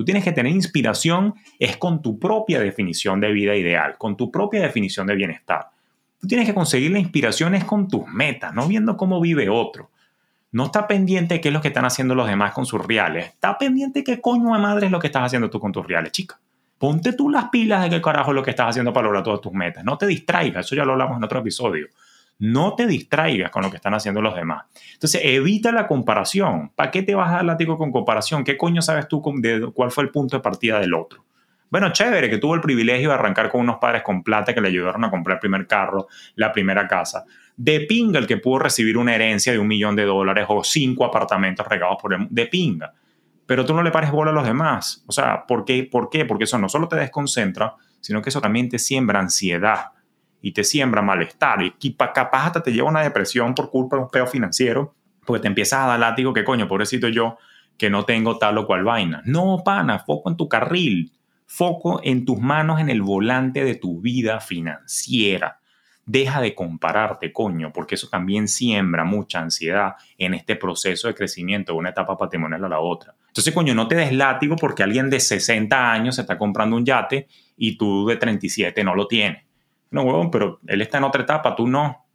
Tú 0.00 0.04
tienes 0.06 0.24
que 0.24 0.32
tener 0.32 0.50
inspiración 0.50 1.34
es 1.58 1.76
con 1.76 2.00
tu 2.00 2.18
propia 2.18 2.58
definición 2.58 3.20
de 3.20 3.30
vida 3.32 3.54
ideal, 3.54 3.96
con 3.98 4.16
tu 4.16 4.30
propia 4.30 4.62
definición 4.62 5.06
de 5.06 5.14
bienestar. 5.14 5.66
Tú 6.18 6.26
tienes 6.26 6.46
que 6.46 6.54
conseguir 6.54 6.90
la 6.90 6.98
inspiración 6.98 7.54
es 7.54 7.64
con 7.64 7.86
tus 7.86 8.06
metas, 8.06 8.54
no 8.54 8.66
viendo 8.66 8.96
cómo 8.96 9.20
vive 9.20 9.50
otro. 9.50 9.90
No 10.52 10.64
está 10.64 10.86
pendiente 10.86 11.34
de 11.34 11.40
qué 11.42 11.48
es 11.48 11.52
lo 11.52 11.60
que 11.60 11.68
están 11.68 11.84
haciendo 11.84 12.14
los 12.14 12.26
demás 12.26 12.54
con 12.54 12.64
sus 12.64 12.82
reales. 12.82 13.26
Está 13.26 13.58
pendiente 13.58 13.98
de 13.98 14.04
qué 14.04 14.22
coño 14.22 14.54
de 14.54 14.58
madre 14.58 14.86
es 14.86 14.90
lo 14.90 14.98
que 14.98 15.08
estás 15.08 15.24
haciendo 15.24 15.50
tú 15.50 15.60
con 15.60 15.70
tus 15.70 15.86
reales, 15.86 16.12
chica. 16.12 16.40
Ponte 16.78 17.12
tú 17.12 17.28
las 17.28 17.50
pilas 17.50 17.82
de 17.82 17.90
qué 17.90 18.00
carajo 18.00 18.30
es 18.30 18.36
lo 18.36 18.42
que 18.42 18.52
estás 18.52 18.70
haciendo 18.70 18.94
para 18.94 19.04
lograr 19.04 19.22
todas 19.22 19.42
tus 19.42 19.52
metas. 19.52 19.84
No 19.84 19.98
te 19.98 20.06
distraigas, 20.06 20.64
eso 20.64 20.76
ya 20.76 20.86
lo 20.86 20.92
hablamos 20.92 21.18
en 21.18 21.24
otro 21.24 21.40
episodio. 21.40 21.88
No 22.40 22.74
te 22.74 22.86
distraigas 22.86 23.50
con 23.50 23.62
lo 23.62 23.70
que 23.70 23.76
están 23.76 23.94
haciendo 23.94 24.20
los 24.20 24.34
demás. 24.34 24.64
Entonces, 24.94 25.20
evita 25.24 25.72
la 25.72 25.86
comparación. 25.86 26.72
¿Para 26.74 26.90
qué 26.90 27.02
te 27.02 27.14
vas 27.14 27.28
a 27.30 27.36
dar 27.36 27.44
látigo 27.44 27.76
con 27.78 27.92
comparación? 27.92 28.44
¿Qué 28.44 28.56
coño 28.56 28.82
sabes 28.82 29.08
tú 29.08 29.22
de 29.36 29.70
cuál 29.72 29.90
fue 29.90 30.04
el 30.04 30.10
punto 30.10 30.36
de 30.36 30.42
partida 30.42 30.80
del 30.80 30.94
otro? 30.94 31.24
Bueno, 31.70 31.92
chévere, 31.92 32.28
que 32.28 32.38
tuvo 32.38 32.54
el 32.54 32.60
privilegio 32.60 33.10
de 33.10 33.14
arrancar 33.14 33.48
con 33.50 33.60
unos 33.60 33.76
padres 33.76 34.02
con 34.02 34.24
plata 34.24 34.52
que 34.54 34.60
le 34.60 34.68
ayudaron 34.68 35.04
a 35.04 35.10
comprar 35.10 35.36
el 35.36 35.40
primer 35.40 35.66
carro, 35.66 36.08
la 36.34 36.50
primera 36.50 36.88
casa. 36.88 37.24
De 37.56 37.80
pinga 37.80 38.18
el 38.18 38.26
que 38.26 38.38
pudo 38.38 38.58
recibir 38.60 38.96
una 38.96 39.14
herencia 39.14 39.52
de 39.52 39.58
un 39.58 39.68
millón 39.68 39.94
de 39.94 40.04
dólares 40.04 40.46
o 40.48 40.64
cinco 40.64 41.04
apartamentos 41.04 41.68
regados 41.68 41.98
por 42.00 42.14
él. 42.14 42.26
De 42.30 42.46
pinga. 42.46 42.92
Pero 43.46 43.64
tú 43.64 43.74
no 43.74 43.82
le 43.82 43.90
pares 43.90 44.10
bola 44.10 44.30
a 44.30 44.34
los 44.34 44.44
demás. 44.44 45.04
O 45.06 45.12
sea, 45.12 45.44
¿por 45.46 45.64
qué? 45.64 45.84
¿Por 45.84 46.08
qué? 46.08 46.24
Porque 46.24 46.44
eso 46.44 46.58
no 46.58 46.68
solo 46.68 46.88
te 46.88 46.96
desconcentra, 46.96 47.74
sino 48.00 48.22
que 48.22 48.30
eso 48.30 48.40
también 48.40 48.68
te 48.68 48.78
siembra 48.78 49.20
ansiedad 49.20 49.92
y 50.42 50.52
te 50.52 50.64
siembra 50.64 51.02
malestar 51.02 51.62
y 51.62 51.94
capaz 51.94 52.46
hasta 52.46 52.62
te 52.62 52.72
lleva 52.72 52.88
una 52.88 53.02
depresión 53.02 53.54
por 53.54 53.70
culpa 53.70 53.96
de 53.96 54.02
un 54.02 54.08
peo 54.08 54.26
financiero, 54.26 54.94
porque 55.24 55.42
te 55.42 55.48
empiezas 55.48 55.80
a 55.80 55.86
dar 55.86 56.00
látigo 56.00 56.32
que 56.32 56.44
coño, 56.44 56.66
pobrecito 56.66 57.08
yo, 57.08 57.38
que 57.76 57.90
no 57.90 58.04
tengo 58.04 58.38
tal 58.38 58.58
o 58.58 58.66
cual 58.66 58.84
vaina. 58.84 59.22
No, 59.24 59.62
pana, 59.64 59.98
foco 60.00 60.30
en 60.30 60.36
tu 60.36 60.48
carril, 60.48 61.12
foco 61.46 62.00
en 62.04 62.24
tus 62.24 62.38
manos 62.38 62.80
en 62.80 62.90
el 62.90 63.02
volante 63.02 63.64
de 63.64 63.74
tu 63.74 64.00
vida 64.00 64.40
financiera. 64.40 65.58
Deja 66.04 66.40
de 66.40 66.54
compararte, 66.54 67.32
coño, 67.32 67.72
porque 67.72 67.94
eso 67.94 68.08
también 68.08 68.48
siembra 68.48 69.04
mucha 69.04 69.40
ansiedad 69.40 69.94
en 70.18 70.34
este 70.34 70.56
proceso 70.56 71.08
de 71.08 71.14
crecimiento 71.14 71.72
de 71.72 71.78
una 71.78 71.90
etapa 71.90 72.16
patrimonial 72.16 72.64
a 72.64 72.68
la 72.68 72.80
otra. 72.80 73.14
Entonces, 73.28 73.54
coño, 73.54 73.74
no 73.74 73.86
te 73.86 73.94
des 73.94 74.12
látigo 74.12 74.56
porque 74.56 74.82
alguien 74.82 75.08
de 75.08 75.20
60 75.20 75.92
años 75.92 76.16
se 76.16 76.22
está 76.22 76.36
comprando 76.36 76.76
un 76.76 76.84
yate 76.84 77.28
y 77.56 77.76
tú 77.76 78.06
de 78.06 78.16
37 78.16 78.82
no 78.82 78.94
lo 78.94 79.06
tienes. 79.06 79.44
No, 79.90 80.02
huevón, 80.02 80.30
pero 80.30 80.60
él 80.66 80.80
está 80.82 80.98
en 80.98 81.04
otra 81.04 81.22
etapa, 81.22 81.54
tú 81.56 81.66
no. 81.66 82.06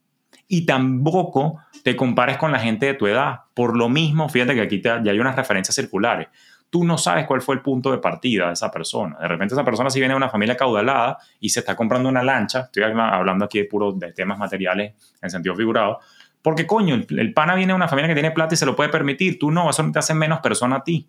Y 0.47 0.65
tampoco 0.65 1.59
te 1.83 1.95
compares 1.95 2.37
con 2.37 2.51
la 2.51 2.59
gente 2.59 2.85
de 2.85 2.93
tu 2.93 3.07
edad. 3.07 3.41
Por 3.53 3.75
lo 3.75 3.89
mismo, 3.89 4.29
fíjate 4.29 4.55
que 4.55 4.61
aquí 4.61 4.81
ya 4.81 4.99
hay 4.99 5.19
unas 5.19 5.35
referencias 5.35 5.75
circulares. 5.75 6.27
Tú 6.69 6.83
no 6.83 6.97
sabes 6.97 7.25
cuál 7.25 7.41
fue 7.41 7.55
el 7.55 7.61
punto 7.61 7.91
de 7.91 7.99
partida 7.99 8.47
de 8.47 8.53
esa 8.53 8.71
persona. 8.71 9.17
De 9.19 9.27
repente 9.27 9.53
esa 9.53 9.63
persona 9.63 9.89
si 9.89 9.99
viene 9.99 10.13
de 10.13 10.17
una 10.17 10.29
familia 10.29 10.57
caudalada 10.57 11.17
y 11.39 11.49
se 11.49 11.61
está 11.61 11.75
comprando 11.75 12.09
una 12.09 12.23
lancha, 12.23 12.61
estoy 12.61 12.83
hablando 12.83 13.45
aquí 13.45 13.59
de 13.59 13.65
puro 13.65 13.91
de 13.93 14.11
temas 14.11 14.37
materiales 14.37 14.93
en 15.21 15.29
sentido 15.29 15.55
figurado, 15.55 15.99
porque 16.41 16.67
coño, 16.67 16.95
el, 16.95 17.07
el 17.17 17.33
pana 17.33 17.55
viene 17.55 17.71
de 17.71 17.75
una 17.77 17.87
familia 17.87 18.09
que 18.09 18.13
tiene 18.13 18.31
plata 18.31 18.55
y 18.55 18.57
se 18.57 18.65
lo 18.65 18.75
puede 18.75 18.89
permitir. 18.89 19.39
Tú 19.39 19.51
no, 19.51 19.69
eso 19.69 19.89
te 19.91 19.99
hace 19.99 20.13
menos 20.13 20.39
persona 20.39 20.77
a 20.77 20.83
ti. 20.83 21.07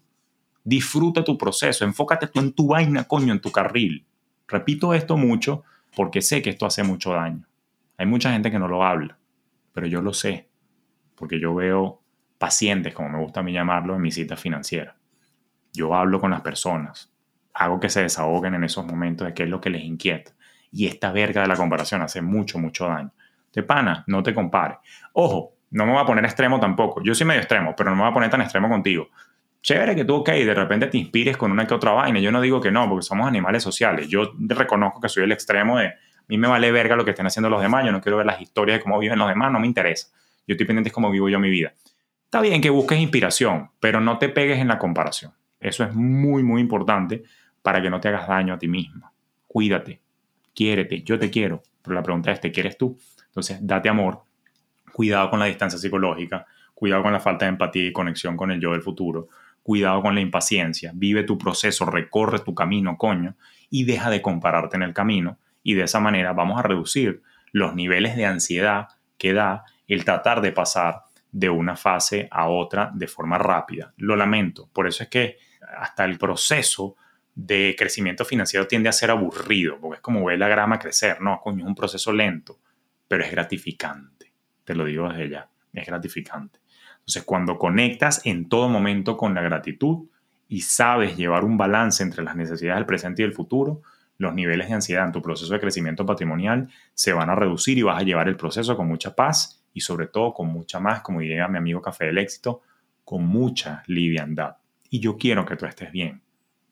Disfruta 0.63 1.25
tu 1.25 1.37
proceso, 1.37 1.85
enfócate 1.85 2.27
tú 2.29 2.41
en 2.41 2.53
tu 2.53 2.69
vaina, 2.69 3.05
coño, 3.05 3.33
en 3.33 3.41
tu 3.41 3.51
carril. 3.51 4.07
Repito 4.49 4.95
esto 4.95 5.17
mucho 5.17 5.65
porque 5.97 6.21
sé 6.21 6.43
que 6.43 6.51
esto 6.51 6.67
hace 6.67 6.83
mucho 6.83 7.15
daño. 7.15 7.49
Hay 7.97 8.05
mucha 8.05 8.31
gente 8.31 8.51
que 8.51 8.59
no 8.59 8.69
lo 8.69 8.85
habla, 8.85 9.19
pero 9.73 9.87
yo 9.87 10.03
lo 10.03 10.13
sé, 10.13 10.51
porque 11.15 11.41
yo 11.41 11.55
veo 11.55 12.03
pacientes, 12.37 12.93
como 12.93 13.09
me 13.09 13.19
gusta 13.19 13.41
a 13.41 13.43
mí 13.43 13.55
llamarlo, 13.55 13.97
en 13.97 14.03
mis 14.03 14.15
citas 14.15 14.39
financieras. 14.39 14.95
Yo 15.73 15.95
hablo 15.95 16.21
con 16.21 16.31
las 16.31 16.43
personas, 16.43 17.11
hago 17.55 17.81
que 17.81 17.89
se 17.89 18.03
desahoguen 18.03 18.55
en 18.55 18.65
esos 18.65 18.85
momentos 18.85 19.27
de 19.27 19.33
qué 19.33 19.45
es 19.45 19.49
lo 19.49 19.59
que 19.59 19.71
les 19.71 19.85
inquieta. 19.85 20.33
Y 20.71 20.87
esta 20.87 21.13
verga 21.13 21.41
de 21.41 21.49
la 21.49 21.57
comparación 21.57 22.03
hace 22.03 22.21
mucho, 22.21 22.59
mucho 22.59 22.87
daño. 22.87 23.13
De 23.55 23.63
pana, 23.63 24.05
no 24.07 24.23
te 24.23 24.35
compare. 24.35 24.77
Ojo, 25.15 25.55
no 25.71 25.87
me 25.87 25.93
voy 25.93 26.03
a 26.03 26.05
poner 26.05 26.27
extremo 26.27 26.61
tampoco. 26.61 27.03
Yo 27.03 27.15
soy 27.15 27.27
medio 27.27 27.41
extremo, 27.41 27.73
pero 27.75 27.89
no 27.89 27.97
me 27.97 28.03
voy 28.03 28.11
a 28.11 28.15
poner 28.15 28.29
tan 28.29 28.43
extremo 28.43 28.69
contigo 28.69 29.09
chévere 29.67 29.97
que 29.97 30.05
tú, 30.05 30.15
ok, 30.15 30.29
de 30.31 30.55
repente 30.55 30.87
te 30.87 30.97
inspires 30.97 31.37
con 31.37 31.51
una 31.51 31.67
que 31.67 31.75
otra 31.75 31.91
vaina. 31.91 32.21
Yo 32.21 32.31
no 32.31 32.41
digo 32.41 32.61
que 32.61 32.71
no, 32.71 32.89
porque 32.89 33.03
somos 33.03 33.27
animales 33.27 33.65
sociales. 33.65 34.07
Yo 34.07 34.33
reconozco 34.39 35.01
que 35.01 35.09
soy 35.09 35.25
el 35.25 35.33
extremo 35.33 35.79
de, 35.79 35.87
a 35.89 36.25
mí 36.29 36.39
me 36.39 36.47
vale 36.47 36.71
verga 36.71 36.95
lo 36.95 37.05
que 37.05 37.11
estén 37.11 37.27
haciendo 37.27 37.51
los 37.51 37.61
demás, 37.61 37.85
yo 37.85 37.91
no 37.91 38.01
quiero 38.01 38.17
ver 38.17 38.27
las 38.27 38.41
historias 38.41 38.79
de 38.79 38.85
cómo 38.85 38.97
viven 39.01 39.19
los 39.19 39.29
demás, 39.29 39.51
no 39.51 39.59
me 39.59 39.67
interesa. 39.67 40.07
Yo 40.47 40.53
estoy 40.53 40.67
pendiente 40.67 40.91
de 40.91 40.95
cómo 40.95 41.11
vivo 41.11 41.29
yo 41.29 41.41
mi 41.41 41.51
vida. 41.51 41.75
Está 42.25 42.41
bien 42.41 42.61
que 42.61 42.71
busques 42.71 42.97
inspiración, 43.01 43.71
pero 43.81 44.01
no 44.01 44.19
te 44.19 44.29
pegues 44.29 44.61
en 44.61 44.69
la 44.69 44.79
comparación. 44.79 45.33
Eso 45.59 45.83
es 45.83 45.93
muy, 45.93 46.45
muy 46.45 46.61
importante 46.61 47.25
para 47.61 47.83
que 47.83 47.91
no 47.91 48.01
te 48.01 48.07
hagas 48.07 48.29
daño 48.29 48.55
a 48.55 48.59
ti 48.59 48.69
misma. 48.69 49.13
Cuídate, 49.49 50.01
quiérete, 50.55 51.03
yo 51.03 51.19
te 51.19 51.29
quiero, 51.29 51.65
pero 51.83 51.97
la 51.97 52.05
pregunta 52.05 52.31
es, 52.31 52.41
¿te 52.41 52.53
quieres 52.53 52.79
tú? 52.79 52.97
Entonces, 53.27 53.59
date 53.63 53.89
amor, 53.89 54.23
cuidado 54.93 55.29
con 55.29 55.41
la 55.41 55.47
distancia 55.47 55.77
psicológica, 55.77 56.47
cuidado 56.73 57.03
con 57.03 57.13
la 57.13 57.19
falta 57.19 57.47
de 57.47 57.51
empatía 57.51 57.87
y 57.87 57.93
conexión 57.93 58.37
con 58.37 58.53
el 58.53 58.61
yo 58.61 58.71
del 58.71 58.83
futuro, 58.83 59.29
cuidado 59.67 60.01
con 60.01 60.15
la 60.15 60.21
impaciencia, 60.21 60.93
vive 60.95 61.25
tu 61.25 61.39
proceso, 61.39 61.87
recorre 61.87 62.39
tu 62.39 62.55
camino, 62.55 62.97
coño, 62.97 63.35
y 63.69 63.83
deja 63.83 64.11
de 64.11 64.23
compararte 64.23 64.77
en 64.77 64.85
el 64.85 64.95
camino. 64.95 65.41
Y 65.65 65.75
de 65.75 65.83
esa 65.83 65.99
manera 65.99 66.33
vamos 66.33 66.57
a 66.57 66.63
reducir 66.63 67.21
los 67.51 67.75
niveles 67.75 68.15
de 68.15 68.27
ansiedad 68.27 68.87
que 69.19 69.33
da 69.33 69.65
el 69.89 70.05
tratar 70.05 70.41
de 70.41 70.53
pasar 70.53 71.03
de 71.33 71.51
una 71.51 71.75
fase 71.75 72.29
a 72.31 72.47
otra 72.47 72.93
de 72.95 73.09
forma 73.09 73.39
rápida. 73.39 73.93
Lo 73.97 74.15
lamento, 74.15 74.71
por 74.73 74.87
eso 74.87 75.03
es 75.03 75.09
que 75.09 75.39
hasta 75.77 76.05
el 76.05 76.17
proceso 76.17 76.95
de 77.35 77.75
crecimiento 77.77 78.25
financiero 78.25 78.69
tiende 78.69 78.89
a 78.89 78.93
ser 78.93 79.11
aburrido, 79.11 79.81
porque 79.81 79.97
es 79.97 80.01
como 80.01 80.25
ver 80.25 80.39
la 80.39 80.47
grama 80.47 80.79
crecer, 80.79 81.21
no, 81.21 81.41
coño, 81.43 81.65
es 81.65 81.67
un 81.67 81.75
proceso 81.75 82.13
lento, 82.13 82.61
pero 83.09 83.25
es 83.25 83.33
gratificante, 83.33 84.33
te 84.63 84.77
lo 84.77 84.85
digo 84.85 85.09
desde 85.09 85.29
ya, 85.29 85.51
es 85.73 85.85
gratificante. 85.85 86.61
Entonces, 87.07 87.23
cuando 87.23 87.57
conectas 87.57 88.21
en 88.25 88.49
todo 88.49 88.69
momento 88.69 89.17
con 89.17 89.33
la 89.33 89.41
gratitud 89.41 90.09
y 90.49 90.63
sabes 90.63 91.17
llevar 91.17 91.45
un 91.45 91.57
balance 91.57 92.03
entre 92.03 92.25
las 92.25 92.35
necesidades 92.35 92.81
del 92.81 92.87
presente 92.87 93.23
y 93.23 93.25
el 93.25 93.33
futuro, 93.33 93.83
los 94.19 94.35
niveles 94.35 94.67
de 94.67 94.75
ansiedad 94.75 95.07
en 95.07 95.13
tu 95.13 95.23
proceso 95.23 95.53
de 95.53 95.61
crecimiento 95.61 96.05
patrimonial 96.05 96.69
se 96.95 97.13
van 97.13 97.31
a 97.31 97.37
reducir 97.37 97.79
y 97.79 97.83
vas 97.83 98.01
a 98.01 98.05
llevar 98.05 98.27
el 98.27 98.37
proceso 98.37 98.77
con 98.77 98.89
mucha 98.89 99.15
paz 99.15 99.63
y 99.73 99.83
sobre 99.83 100.09
todo 100.09 100.35
con 100.35 100.49
mucha 100.49 100.81
más, 100.81 101.01
como 101.03 101.21
diría 101.21 101.47
mi 101.47 101.59
amigo 101.59 101.81
Café 101.81 102.07
del 102.07 102.19
Éxito, 102.19 102.63
con 103.05 103.25
mucha 103.25 103.85
liviandad. 103.87 104.57
Y 104.91 104.99
yo 104.99 105.17
quiero 105.17 105.47
que 105.47 105.55
tú 105.55 105.65
estés 105.65 105.93
bien. 105.93 106.23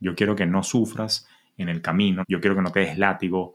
Yo 0.00 0.16
quiero 0.16 0.34
que 0.34 0.46
no 0.46 0.64
sufras 0.64 1.28
en 1.56 1.68
el 1.68 1.80
camino. 1.80 2.24
Yo 2.26 2.40
quiero 2.40 2.56
que 2.56 2.62
no 2.62 2.72
te 2.72 2.80
des 2.80 2.98
látigo. 2.98 3.54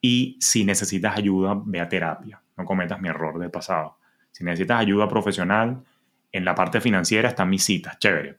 Y 0.00 0.36
si 0.40 0.64
necesitas 0.64 1.16
ayuda, 1.16 1.60
ve 1.64 1.78
a 1.78 1.88
terapia. 1.88 2.42
No 2.56 2.64
cometas 2.64 3.00
mi 3.00 3.08
error 3.08 3.38
del 3.38 3.50
pasado. 3.52 3.98
Si 4.32 4.42
necesitas 4.42 4.80
ayuda 4.80 5.08
profesional, 5.08 5.84
en 6.32 6.44
la 6.44 6.54
parte 6.54 6.80
financiera 6.80 7.28
están 7.28 7.50
mis 7.50 7.64
citas, 7.64 7.98
chévere. 7.98 8.38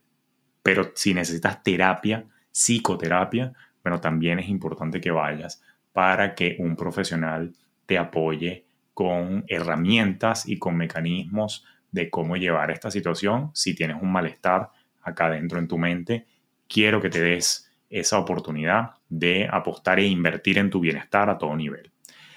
Pero 0.62 0.92
si 0.94 1.14
necesitas 1.14 1.62
terapia, 1.62 2.24
psicoterapia, 2.50 3.52
bueno, 3.82 4.00
también 4.00 4.38
es 4.38 4.48
importante 4.48 5.00
que 5.00 5.10
vayas 5.10 5.62
para 5.92 6.34
que 6.34 6.56
un 6.58 6.76
profesional 6.76 7.52
te 7.86 7.98
apoye 7.98 8.66
con 8.94 9.44
herramientas 9.48 10.48
y 10.48 10.58
con 10.58 10.76
mecanismos 10.76 11.64
de 11.90 12.10
cómo 12.10 12.36
llevar 12.36 12.70
esta 12.70 12.90
situación. 12.90 13.50
Si 13.54 13.74
tienes 13.74 14.00
un 14.00 14.12
malestar 14.12 14.70
acá 15.02 15.30
dentro 15.30 15.58
en 15.58 15.68
tu 15.68 15.78
mente, 15.78 16.26
quiero 16.68 17.00
que 17.00 17.10
te 17.10 17.20
des 17.20 17.70
esa 17.90 18.18
oportunidad 18.18 18.92
de 19.08 19.48
apostar 19.50 19.98
e 19.98 20.06
invertir 20.06 20.58
en 20.58 20.70
tu 20.70 20.80
bienestar 20.80 21.28
a 21.28 21.36
todo 21.36 21.54
nivel. 21.56 21.92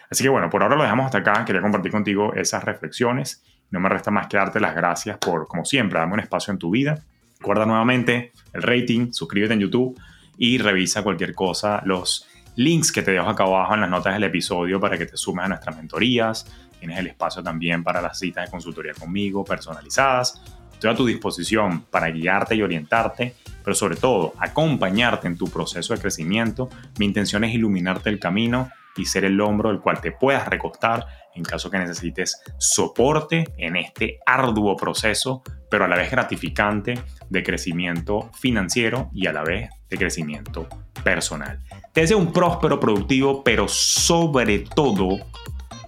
Así 0.09 0.23
que 0.23 0.29
bueno, 0.29 0.49
por 0.49 0.61
ahora 0.61 0.75
lo 0.75 0.83
dejamos 0.83 1.05
hasta 1.05 1.19
acá. 1.19 1.45
Quería 1.45 1.61
compartir 1.61 1.91
contigo 1.91 2.33
esas 2.33 2.63
reflexiones 2.63 3.43
no 3.75 3.79
me 3.79 3.89
resta 3.89 4.09
más 4.09 4.27
que 4.27 4.37
darte 4.37 4.59
las 4.59 4.73
gracias 4.73 5.17
por, 5.19 5.47
como 5.47 5.63
siempre, 5.65 5.99
darme 5.99 6.15
un 6.15 6.19
espacio 6.21 6.51
en 6.51 6.57
tu 6.57 6.71
vida. 6.71 6.99
Recuerda 7.39 7.65
nuevamente 7.65 8.31
el 8.53 8.63
rating, 8.63 9.11
suscríbete 9.11 9.53
en 9.53 9.59
YouTube 9.59 9.99
y 10.37 10.57
revisa 10.57 11.03
cualquier 11.03 11.35
cosa, 11.35 11.81
los 11.85 12.27
links 12.55 12.91
que 12.91 13.03
te 13.03 13.11
dejo 13.11 13.27
acá 13.29 13.43
abajo 13.43 13.75
en 13.75 13.81
las 13.81 13.89
notas 13.89 14.13
del 14.13 14.23
episodio 14.23 14.79
para 14.79 14.97
que 14.97 15.05
te 15.05 15.17
sumes 15.17 15.45
a 15.45 15.49
nuestras 15.49 15.75
mentorías. 15.75 16.47
Tienes 16.79 16.97
el 16.97 17.07
espacio 17.07 17.43
también 17.43 17.83
para 17.83 18.01
las 18.01 18.17
citas 18.17 18.45
de 18.45 18.51
consultoría 18.51 18.93
conmigo 18.93 19.43
personalizadas. 19.43 20.41
Estoy 20.73 20.89
a 20.89 20.95
tu 20.95 21.05
disposición 21.05 21.81
para 21.83 22.09
guiarte 22.09 22.55
y 22.55 22.61
orientarte 22.63 23.35
pero 23.65 23.73
sobre 23.73 23.95
todo 23.95 24.33
acompañarte 24.37 25.27
en 25.27 25.37
tu 25.37 25.49
proceso 25.49 25.95
de 25.95 25.99
crecimiento. 25.99 26.69
Mi 26.99 27.07
intención 27.07 27.43
es 27.43 27.53
iluminarte 27.53 28.11
el 28.11 28.19
camino 28.19 28.69
y 28.97 29.05
ser 29.05 29.25
el 29.25 29.39
hombro 29.41 29.69
del 29.69 29.79
cual 29.79 30.01
te 30.01 30.11
puedas 30.11 30.47
recostar 30.47 31.05
en 31.35 31.43
caso 31.43 31.69
que 31.69 31.77
necesites 31.77 32.41
soporte 32.57 33.53
en 33.57 33.75
este 33.75 34.19
arduo 34.25 34.75
proceso, 34.77 35.43
pero 35.69 35.85
a 35.85 35.87
la 35.87 35.97
vez 35.97 36.09
gratificante 36.09 36.99
de 37.29 37.43
crecimiento 37.43 38.31
financiero 38.33 39.09
y 39.13 39.27
a 39.27 39.33
la 39.33 39.43
vez 39.43 39.69
de 39.89 39.97
crecimiento 39.97 40.67
personal. 41.03 41.61
Te 41.93 42.01
deseo 42.01 42.17
un 42.17 42.31
próspero, 42.31 42.79
productivo, 42.79 43.43
pero 43.43 43.67
sobre 43.67 44.59
todo 44.59 45.17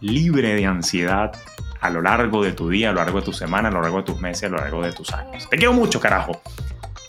libre 0.01 0.53
de 0.53 0.65
ansiedad 0.65 1.31
a 1.79 1.89
lo 1.89 2.01
largo 2.01 2.43
de 2.43 2.51
tu 2.51 2.69
día, 2.69 2.89
a 2.89 2.91
lo 2.91 2.99
largo 2.99 3.19
de 3.19 3.25
tu 3.25 3.33
semana, 3.33 3.69
a 3.69 3.71
lo 3.71 3.81
largo 3.81 3.97
de 3.97 4.03
tus 4.03 4.19
meses, 4.19 4.43
a 4.45 4.49
lo 4.49 4.57
largo 4.57 4.83
de 4.83 4.91
tus 4.91 5.13
años. 5.13 5.47
Te 5.49 5.57
quiero 5.57 5.73
mucho, 5.73 5.99
carajo. 5.99 6.41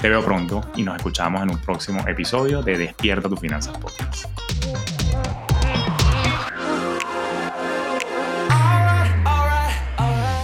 Te 0.00 0.08
veo 0.08 0.24
pronto 0.24 0.60
y 0.76 0.82
nos 0.82 0.96
escuchamos 0.96 1.42
en 1.42 1.50
un 1.50 1.58
próximo 1.58 2.06
episodio 2.06 2.62
de 2.62 2.78
Despierta 2.78 3.28
tu 3.28 3.36
Finanzas 3.36 3.76
Podcast. 3.78 4.26